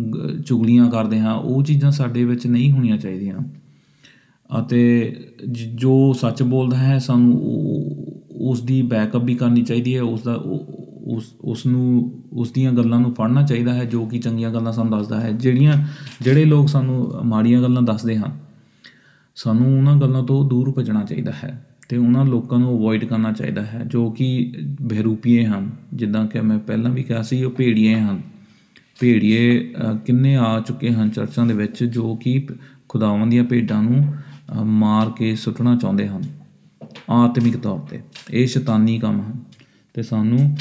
[0.00, 3.38] ਗ- ਚੁਗਲੀਆਂ ਕਰਦੇ ਹਾਂ, ਉਹ ਚੀਜ਼ਾਂ ਸਾਡੇ ਵਿੱਚ ਨਹੀਂ ਹੋਣੀਆਂ ਚਾਹੀਦੀਆਂ।
[4.58, 5.12] ਅਤੇ
[5.50, 10.22] ਜ- ਜੋ ਸੱਚ ਬੋਲਦਾ ਹੈ, ਸਾਨੂੰ ਉਹ- ਉਸ ਦੀ ਬੈਕਅਪ ਵੀ ਕਰਨੀ ਚਾਹੀਦੀ ਹੈ, ਉਸ
[10.22, 10.74] ਦਾ ਉਹ-
[11.06, 14.98] ਉਸ ਉਸ ਨੂੰ, ਉਸ ਦੀਆਂ ਗੱਲਾਂ ਨੂੰ ਪੜ੍ਹਨਾ ਚਾਹੀਦਾ ਹੈ, ਜੋ ਕਿ ਚੰਗੀਆਂ ਗੱਲਾਂ ਸਾਨੂੰ
[14.98, 15.86] ਦੱਸਦਾ ਹੈ। ਜਿਹੜੀਆਂ,
[16.20, 18.38] ਜਿਹੜੇ ਲੋਕ ਸਾਨੂੰ ਮਾੜੀਆਂ ਗੱਲਾਂ ਦੱਸਦੇ ਹਨ,
[19.34, 23.62] ਸਾਨੂੰ ਉਹਨਾਂ ਗੱਲਾਂ ਤੋਂ ਦੂਰ ਭੱਜਣਾ ਚਾਹੀਦਾ ਹੈ। ਤੇ ਉਹਨਾਂ ਲੋਕਾਂ ਨੂੰ ਅਵੋਇਡ ਕਰਨਾ ਚਾਹੀਦਾ
[23.62, 28.20] ਹੈ ਜੋ ਕਿ ਬਹਿਰੂਪੀਏ ਹਨ। ਜਿੱਦਾਂ ਕਿ ਮੈਂ ਪਹਿਲਾਂ ਵੀ ਕਿਹਾ ਸੀ ਉਹ ਭੇੜੀਏ ਹਨ।
[29.00, 32.46] ਭੇੜੀਏ ਅ, ਕਿੰਨੇ ਆ ਚੁੱਕੇ ਹਨ ਚਰਚਾਂ ਦੇ ਵਿੱਚ ਜੋ ਕਿ
[32.88, 36.22] ਖੁਦਾਵੰਦ ਦੀਆਂ ਭੇਡਾਂ ਨੂੰ ਅ, ਮਾਰ ਕੇ ਸੁੱਟਣਾ ਚਾਹੁੰਦੇ ਹਨ।
[37.10, 39.32] ਆਤਮਿਕ ਤੌਰ ਤੇ ਇਹ ਸ਼ੈਤਾਨੀ ਕੰਮ ਹਨ।
[39.94, 40.56] ਤੇ ਸਾਨੂੰ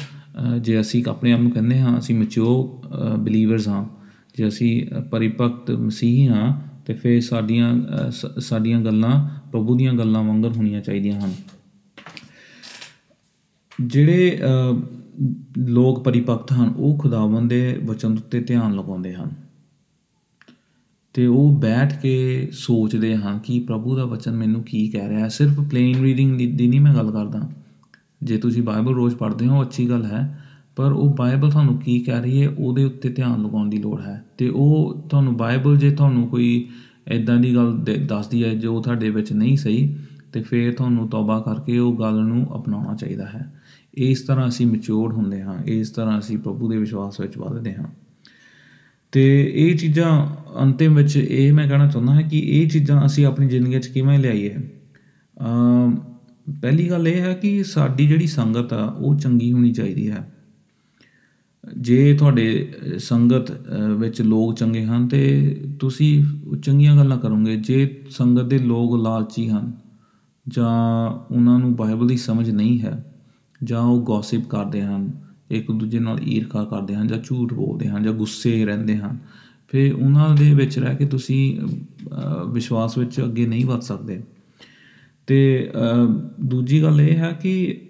[0.55, 3.85] ਅ, ਜੇ ਅਸੀਂ ਆਪਣੇ ਆਪ ਨੂੰ ਕਹਿੰਦੇ ਹਾਂ ਅਸੀਂ ਮੈਚੁਰ ਬਲੀਵਰਸ ਹਾਂ
[4.37, 9.93] ਜੇ ਅਸੀਂ ਅ, ਪਰਿਪਕਤ ਮਸੀਹੀ ਹਾਂ ਤੇ ਫਿਰ ਸਾਡੀਆਂ ਅ, ਸ- ਸਾਡੀਆਂ ਗੱਲਾਂ ਪ੍ਰਭੂ ਦੀਆਂ
[9.93, 11.33] ਗੱਲਾਂ ਵਾਂਗਰ ਹੋਣੀਆਂ ਚਾਹੀਦੀਆਂ ਹਨ।
[13.81, 14.79] ਜਿਹੜੇ ਅ,
[15.57, 19.31] ਲੋਕ ਪਰਿਪਕਤ ਹਨ ਉਹ ਖੁਦਾਵੰਦ ਦੇ ਵਚਨ ਉੱਤੇ ਧਿਆਨ ਲਗਾਉਂਦੇ ਹਨ।
[21.13, 25.27] ਤੇ ਉਹ ਬੈਠ ਕੇ ਸੋਚਦੇ ਹਨ ਕਿ ਪ੍ਰਭੂ ਦਾ ਵਚਨ ਮੈਨੂੰ ਕੀ ਕਹਿ ਰਿਹਾ ਹੈ।
[25.27, 27.51] ਸਿਰਫ ਪਲੇਨ ਰੀਡਿੰਗ ਦੀ ਦੀ ਨਹੀਂ ਮੈਂ ਗੱਲ ਕਰਦਾ।
[28.23, 30.43] ਜੇ ਤੁਸੀਂ ਬਾਈਬਲ ਰੋਜ਼ ਪੜ੍ਹਦੇ ਹੋ ਅੱਛੀ ਗੱਲ ਹੈ।
[30.75, 34.25] ਪਰ ਉਹ ਬਾਈਬਲ ਤੁਹਾਨੂੰ ਕੀ ਕਹਿ ਰਹੀ ਹੈ, ਉਹਦੇ ਉੱਤੇ ਧਿਆਨ ਲਗਾਉਣ ਦੀ ਲੋੜ ਹੈ।
[34.37, 36.67] ਤੇ ਉਹ ਤੁਹਾਨੂੰ ਬਾਈਬਲ ਜੇ ਤੁਹਾਨੂੰ ਕੋਈ
[37.07, 39.95] ਇਦਾਂ ਦੀ ਗੱਲ ਦ- ਦੱਸਦੀ ਹੈ, ਜੋ ਤੁਹਾਡੇ ਵਿੱਚ ਨਹੀਂ ਸਹੀ,
[40.33, 43.53] ਤੇ ਫਿਰ ਤੁਹਾਨੂੰ ਤੌਬਾ ਕਰਕੇ ਉਹ ਗੱਲ ਨੂੰ ਅਪਣਾਉਣਾ ਚਾਹੀਦਾ ਹੈ।
[43.93, 47.85] ਇਸ ਤਰ੍ਹਾਂ ਅਸੀਂ ਮੈਚੁਰਡ ਹੁੰਦੇ ਹਾਂ, ਇਸ ਤਰ੍ਹਾਂ ਅਸੀਂ ਪ੍ਰਭੂ ਦੇ ਵਿਸ਼ਵਾਸ ਵਿੱਚ ਵੱਧਦੇ ਹਾਂ।
[49.11, 50.27] ਤੇ ਇਹ ਚੀਜ਼ਾਂ
[50.61, 54.19] ਅੰਤਿਮ ਵਿੱਚ ਇਹ ਮੈਂ ਕਹਿਣਾ ਚਾਹੁੰਦਾ ਹਾਂ ਕਿ ਇਹ ਚੀਜ਼ਾਂ ਅਸੀਂ ਆਪਣੀ ਜ਼ਿੰਦਗੀ 'ਚ ਕਿਵੇਂ
[54.19, 54.55] ਲਿਆਈਏ?
[55.39, 55.97] ਅਮ,
[56.61, 60.30] ਪਹਿਲੀ ਗੱਲ ਇਹ ਹੈ ਕਿ ਸਾਡੀ ਜਿਹੜੀ ਸੰਗਤ ਆ, ਉਹ ਚੰਗੀ ਹੋਣੀ ਚਾਹੀਦੀ ਹੈ।
[61.67, 66.23] ਜੇ ਤੁਹਾਡੇ ਅ, ਸੰਗਤ ਅ, ਵਿੱਚ ਲੋਕ ਚੰਗੇ ਹਨ ਤੇ ਤੁਸੀਂ
[66.63, 69.71] ਚੰਗੀਆਂ ਗੱਲਾਂ ਕਰੋਗੇ। ਜੇ ਸੰਗਤ ਦੇ ਲੋਕ ਲਾਲਚੀ ਹਨ
[70.49, 73.13] ਜਾਂ ਉਹਨਾਂ ਨੂੰ ਬਾਈਬਲ ਦੀ ਸਮਝ ਨਹੀਂ ਹੈ
[73.63, 75.11] ਜਾਂ ਉਹ ਗੌਸਿਪ ਕਰਦੇ ਹਨ
[75.51, 79.17] ਇੱਕ ਦੂਜੇ ਨਾਲ ਈਰਖਾ ਕਰਦੇ ਹਨ ਜਾਂ ਝੂਠ ਬੋਲਦੇ ਹਨ ਜਾਂ ਗੁੱਸੇ ਰਹਿੰਦੇ ਹਨ
[79.67, 84.23] ਫਿਰ ਉਹਨਾਂ ਦੇ ਵਿੱਚ ਰਹਿ ਕੇ ਤੁਸੀਂ ਅ, ਵਿਸ਼ਵਾਸ ਵਿੱਚ ਅੱਗੇ ਨਹੀਂ ਵੱਧ ਸਕਦੇ।
[85.27, 86.05] ਤੇ ਅ,
[86.41, 87.81] ਦੂਜੀ ਗੱਲ ਇਹ ਹੈ ਕਿ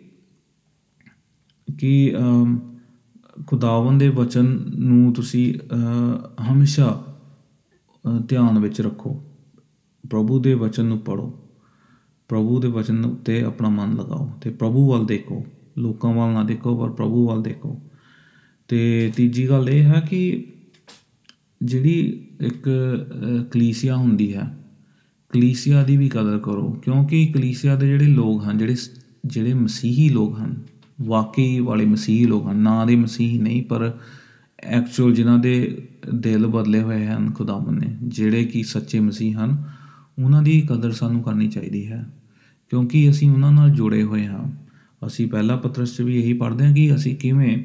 [1.80, 2.60] ਕਿ ਅਮ,
[3.48, 4.44] ਖੁਦਾਵੰਦ ਦੇ ਵਚਨ
[4.76, 7.06] ਨੂੰ ਤੁਸੀਂ ਅ, ਹਮੇਸ਼ਾ
[8.06, 9.24] ਅ, ਧਿਆਨ ਵਿੱਚ ਰੱਖੋ।
[10.10, 11.38] ਪ੍ਰਭੂ ਦੇ ਵਚਨ ਨੂੰ ਪੜੋ
[12.30, 15.46] ਪ੍ਰਭੂ ਦੇ ਵਚਨ ਉੱਤੇ ਆਪਣਾ ਮਨ ਲਗਾਓ ਤੇ ਪ੍ਰਭੂ ਵੱਲ ਦੇਖੋ।
[15.78, 17.82] ਲੋਕਾਂ ਵੱਲ ਨਾ ਦੇਖੋ ਪਰ ਪ੍ਰਭੂ ਵੱਲ ਦੇਖੋ।
[18.68, 20.48] ਤੇ ਤੀਜੀ ਗੱਲ ਇਹ ਹੈ ਕਿ
[21.64, 24.58] ਜਿਹੜੀ ਇੱਕ ਅ, ਕਲੀਸਿਆ ਹੁੰਦੀ ਹੈ
[25.30, 28.76] ਕਲੀਸਿਆ ਦੀ ਵੀ ਕਦਰ ਕਰੋ। ਕਿਉਂਕਿ ਕਲੀਸਿਆ ਦੇ ਜਿਹੜੇ ਲੋਕ ਹਨ ਜਿਹੜੇ
[29.26, 30.64] ਜਿਹੜੇ ਮਸੀਹੀ ਲੋਕ ਹਨ
[31.02, 33.98] ਵਾਕਈ ਵਾਲੇ ਮਸੀਹੀ ਲੋਕ ਹਨ। ਨਾਂ ਦੇ ਮਸੀਹੀ ਨਹੀਂ, ਪਰ
[34.64, 39.64] ਐਕਚੁਅਲ ਜਿਨ੍ਹਾਂ ਦੇ ਦਿਲ ਬਦਲੇ ਹੋਏ ਹਨ ਖੁਦਾਵੰਦ ਨੇ, ਜਿਹੜੇ ਕਿ ਸੱਚੇ ਮਸੀਹ ਹਨ,
[40.24, 42.10] ਉਹਨਾਂ ਦੀ ਕਦਰ ਸਾਨੂੰ ਕਰਨੀ ਚਾਹੀਦੀ ਹੈ।
[42.70, 44.52] ਕਿਉਂਕਿ ਅਸੀਂ ਉਹਨਾਂ ਨਾਲ ਜੁੜੇ ਹੋਏ ਹਾਂ।
[45.08, 47.58] ਅਸੀਂ ਪਹਿਲਾ ਪਤਰਸ 'ਚ ਵੀ ਇਹੀ ਪੜ੍ਹਦੇ ਹਾਂ ਕਿ ਅਸੀਂ ਕਿਵੇਂ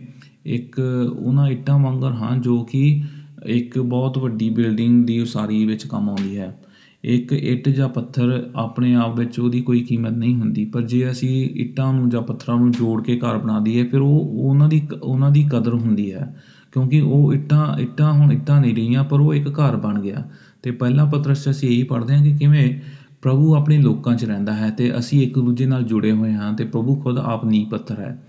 [0.46, 0.80] ਇੱਕ
[1.18, 3.02] ਉਹਨਾਂ ਇੱਟਾਂ ਵਾਂਗਰ ਹਾਂ ਜੋ ਕਿ
[3.46, 6.60] ਇੱਕ ਬਹੁਤ ਵੱਡੀ ਬਿਲਡਿੰਗ ਦੀ ਉਸਾਰੀ ਵਿੱਚ ਕੰਮ ਆਉਂਦੀ ਹੈ।
[7.06, 11.50] ਇੱਕ ਇੱਟ ਜਾਂ ਪੱਥਰ ਆਪਣੇ ਆਪ ਵਿੱਚ ਉਹਦੀ ਕੋਈ ਕੀਮਤ ਨਹੀਂ ਹੁੰਦੀ। ਪਰ ਜੇ ਅਸੀਂ
[11.50, 15.30] ਇੱਟਾਂ ਨੂੰ ਜਾਂ ਪੱਥਰਾਂ ਨੂੰ ਜੋੜ ਕੇ ਘਰ ਬਣਾ ਦਈਏ ਫਿਰ ਉਹ ਉਹਨਾਂ ਦੀ ਉਹਨਾਂ
[15.30, 16.36] ਦੀ ਕਦਰ ਹੁੰਦੀ ਹੈ।
[16.72, 20.28] ਕਿਉਂਕਿ ਉਹ ਇੱਟਾਂ ਇੱਟਾਂ ਹੁਣ ਇੱਟਾਂ ਨਹੀਂ ਰਹੀਆਂ ਪਰ ਉਹ ਇੱਕ ਘਰ ਬਣ ਗਿਆ।
[20.62, 22.74] ਤੇ ਪਹਿਲਾਂ ਪਤਰਸ 'ਚ ਅਸੀਂ ਇਹੀ ਪੜ੍ਹਦੇ ਹਾਂ ਕਿ ਕਿਵੇਂ
[23.22, 26.64] ਪ੍ਰਭੂ ਆਪਣੇ ਲੋਕਾਂ 'ਚ ਰਹਿੰਦਾ ਹੈ ਤੇ ਅਸੀਂ ਇੱਕ ਦੂਜੇ ਨਾਲ ਜੁੜੇ ਹੋਏ ਹਾਂ ਤੇ
[26.64, 28.22] ਪ੍ਰਭੂ ਖੁਦ ਆਪ ਨੀਂਹ ਪੱਥਰ ਹੈ।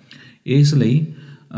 [0.45, 1.05] ਇਸ ਲਈ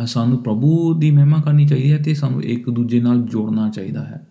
[0.03, 4.03] ਅ, ਸਾਨੂੰ ਪ੍ਰਭੂ ਦੀ ਮਹਿਮਾ ਕਰਨੀ ਚਾਹੀਦੀ ਹੈ ਤੇ ਸਾਨੂੰ ਇੱਕ ਦੂਜੇ ਨਾਲ ਜੋੜਨਾ ਚਾਹੀਦਾ
[4.03, 4.27] ਹੈ।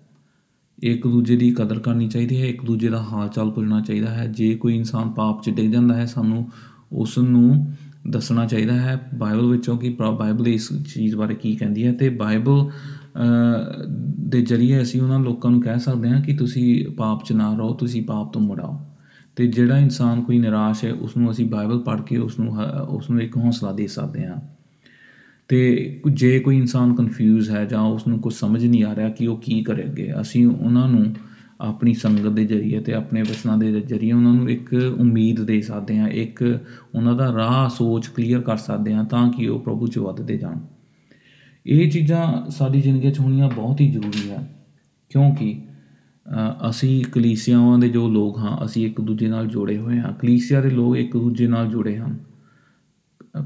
[0.82, 4.26] ਇੱਕ ਦੂਜੇ ਦੀ ਕਦਰ ਕਰਨੀ ਚਾਹੀਦੀ ਹੈ ਇੱਕ ਦੂਜੇ ਦਾ ਹਾਲ ਚਾਲ ਪੁੱਛਣਾ ਚਾਹੀਦਾ ਹੈ।
[4.26, 6.50] ਜੇ ਕੋਈ ਇਨਸਾਨ ਪਾਪ 'ਚ ਡਿੱਗ ਜਾਂਦਾ ਹੈ ਸਾਨੂੰ
[6.92, 7.72] ਉਸ ਨੂੰ
[8.08, 12.08] ਦੱਸਣਾ ਚਾਹੀਦਾ ਹੈ ਬਾਈਬਲ ਵਿੱਚੋਂ ਕਿ ਪ੍ਰ- ਬਾਈਬਲ ਇਸ ਚੀਜ਼ ਬਾਰੇ ਕੀ ਕਹਿੰਦੀ ਹੈ ਤੇ
[12.08, 12.70] ਬਾਈਬਲ
[13.16, 13.20] ਅ,
[14.18, 17.72] ਦੇ ਜ਼ਰੀਏ ਅਸੀਂ ਉਹਨਾਂ ਲੋਕਾਂ ਨੂੰ ਕਹਿ ਸਕਦੇ ਹਾਂ ਕਿ ਤੁਸੀਂ ਪਾਪ 'ਚ ਨਾ ਰਹੋ
[17.74, 18.80] ਤੁਸੀਂ ਪਾਪ ਤੋਂ ਮੁੜ ਆਓ।
[19.36, 22.80] ਤੇ ਜਿਹੜਾ ਇਨਸਾਨ ਕੋਈ ਨਿਰਾਸ਼ ਹੈ ਉਸ ਨੂੰ ਅਸੀਂ ਬਾਈਬਲ ਪੜ੍ਹ ਕੇ ਉਸ ਨੂੰ ਹ-
[22.88, 24.57] ਉਸ ਨੂੰ ਇੱਕ ਹੌਸਲਾ ਦੇ ਸਕਦੇ ਹਾਂ।
[25.48, 29.08] ਤੇ ਕੁ- ਜੇ ਕੋਈ ਇਨਸਾਨ ਕਨਫਿਊਜ਼ ਹੈ ਜਾਂ ਉਸ ਨੂੰ ਕੁਝ ਸਮਝ ਨਹੀਂ ਆ ਰਿਹਾ
[29.08, 31.14] ਕਿ ਉਹ ਕੀ ਕਰੇ ਅੱਗੇ ਅਸੀਂ ਉਹਨਾਂ ਨੂੰ
[31.60, 35.98] ਆਪਣੀ ਸੰਗਤ ਦੇ ਜ਼ਰੀਏ ਤੇ ਆਪਣੇ ਵਚਨਾਂ ਦੇ ਜ਼ਰੀਏ ਉਹਨਾਂ ਨੂੰ ਇੱਕ ਉਮੀਦ ਦੇ ਸਕਦੇ
[35.98, 36.60] ਹਾਂ ਇੱਕ
[36.94, 40.56] ਉਹਨਾਂ ਦਾ ਰਾਹ ਸੋਚ ਕਲੀਅਰ ਕਰ ਸਕਦੇ ਹਾਂ ਤਾਂ ਕਿ ਉਹ ਪ੍ਰਭੂ 'ਚ ਵੱਧਦੇ ਜਾਣ।
[41.66, 44.50] ਇਹ ਚੀਜ਼ਾਂ ਸਾਡੀ ਜ਼ਿੰਦਗੀ 'ਚ ਹੋਣੀਆਂ ਬਹੁਤ ਹੀ ਜ਼ਰੂਰੀ ਹੈ
[45.10, 45.60] ਕਿਉਂਕਿ
[46.26, 50.60] ਅ, ਅਸੀਂ ਕਲੀਸਿਆਵਾਂ ਦੇ ਜੋ ਲੋਕ ਹਾਂ ਅਸੀਂ ਇੱਕ ਦੂਜੇ ਨਾਲ ਜੁੜੇ ਹੋਏ ਹਾਂ। ਕਲੀਸਿਆ
[50.60, 52.18] ਦੇ ਲੋਕ ਇੱਕ ਦੂਜੇ ਨਾਲ ਜੁੜੇ ਹਨ।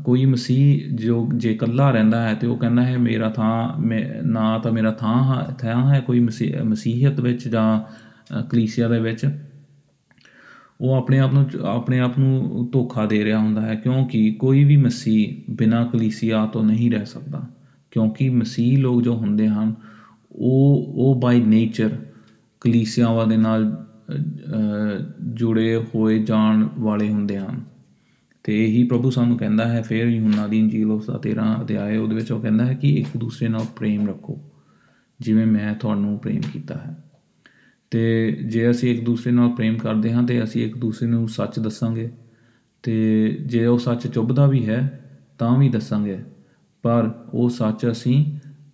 [0.04, 4.58] ਕੋਈ ਮਸੀਹ ਜੋ ਜੇ ਇਕੱਲਾ ਰਹਿੰਦਾ ਹੈ ਤੇ ਉਹ ਕਹਿੰਦਾ ਹੈ ਮੇਰਾ ਥਾਂ ਮੈਂ- ਨਾ
[4.58, 9.26] ਤਾਂ ਮੇਰਾ ਥਾਂ ਹੈ ਥਾਂ ਹੈ ਕੋਈ ਮਸੀ- ਮਸੀਹੀਅਤ ਵਿੱਚ ਜਾਂ ਅ, ਕਲੀਸਿਆ ਦੇ ਵਿੱਚ?
[10.80, 14.76] ਉਹ ਆਪਣੇ ਆਪ ਨੂੰ ਆਪਣੇ ਆਪ ਨੂੰ ਧੋਖਾ ਦੇ ਰਿਹਾ ਹੁੰਦਾ ਹੈ ਕਿਉਂਕਿ ਕੋਈ ਵੀ
[14.76, 17.42] ਮਸੀਹ ਬਿਨਾਂ ਕਲੀਸਿਆ ਤੋਂ ਨਹੀਂ ਰਹਿ ਸਕਦਾ।
[17.90, 19.74] ਕਿਉਂਕਿ ਮਸੀਹ ਲੋਕ ਜੋ ਹੁੰਦੇ ਹਨ
[20.32, 21.90] ਉਹ ਉਹ ਬਾਈ ਨੇਚਰ
[22.60, 24.18] ਕਲੀਸਿਆਵਾਂ ਦੇ ਨਾਲ ਅ, ਅ,
[25.22, 27.71] ਜੁੜੇ ਹੋਏ ਜਾਣ ਵਾਲੇ ਹੁੰਦੇ ਹਨ।
[28.44, 32.14] ਤੇ ਇਹੀ ਪ੍ਰਭੂ ਸਾਨੂੰ ਕਹਿੰਦਾ ਹੈ ਫਿਰ ਯੂਹੰਨਾ ਦੀ ਇੰਜੀਲ ਉਸ ਦਾ 13 ਅਧਿਆਇ ਉਹਦੇ
[32.14, 34.40] ਵਿੱਚ ਉਹ ਕਹਿੰਦਾ ਹੈ ਕਿ ਇੱਕ ਦੂਸਰੇ ਨਾਲ ਪ੍ਰੇਮ ਰੱਖੋ
[35.20, 37.04] ਜਿਵੇਂ ਮੈਂ ਤੁਹਾਨੂੰ ਪ੍ਰੇਮ ਕੀਤਾ ਹੈ।
[37.90, 41.58] ਤੇ ਜੇ ਅਸੀਂ ਇੱਕ ਦੂਸਰੇ ਨਾਲ ਪ੍ਰੇਮ ਕਰਦੇ ਹਾਂ ਤੇ ਅਸੀਂ ਇੱਕ ਦੂਸਰੇ ਨੂੰ ਸੱਚ
[41.58, 42.10] ਦੱਸਾਂਗੇ
[42.82, 45.00] ਤੇ ਜੇ ਉਹ ਸੱਚ ਚੁੱਭਦਾ ਵੀ ਹੈ
[45.38, 46.18] ਤਾਂ ਵੀ ਦੱਸਾਂਗੇ।
[46.82, 48.24] ਪਰ ਉਹ ਸੱਚ ਅਸੀਂ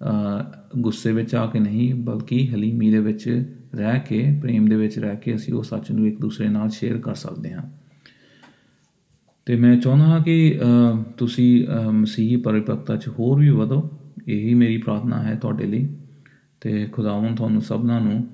[0.04, 4.98] ਅ, ਗੁੱਸੇ ਵਿੱਚ ਆ ਕੇ ਨਹੀਂ ਬਲਕਿ ਹਲੀਮੀ ਦੇ ਵਿੱਚ ਰਹਿ ਕੇ ਪ੍ਰੇਮ ਦੇ ਵਿੱਚ
[4.98, 7.77] ਰਹਿ ਕੇ ਅਸੀਂ ਉਹ ਸੱਚ ਨੂੰ ਇੱਕ ਦੂਸਰੇ ਨਾਲ ਸ਼ੇਅਰ ਕਰ ਸਕਦੇ ਹਾਂ।
[9.48, 13.90] ਤੇ ਮੈਂ ਚਾਹੁੰਦਾ ਹਾਂ ਕਿ ਅ, ਤੁਸੀਂ ਅ, ਮਸੀਹੀ ਪਰਿਪੱਕਤਾ 'ਚ ਹੋਰ ਵੀ ਵਧੋ
[14.28, 15.88] ਇਹੀ ਮੇਰੀ ਪ੍ਰਾਰਥਨਾ ਹੈ ਤੁਹਾਡੇ ਲਈ
[16.60, 18.28] ਤੇ ਖੁਦਾਵੰਦ ਤੁਹਾਨੂੰ ਸਭਨਾਂ ਨੂੰ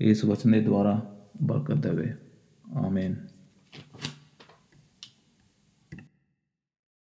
[0.00, 1.00] ਇਸ ਵਚਨ ਦੇ ਦੁਆਰਾ
[1.42, 2.12] ਬਰਕਤ ਦੇਵੇ।
[2.76, 3.14] ਆਮੀਨ।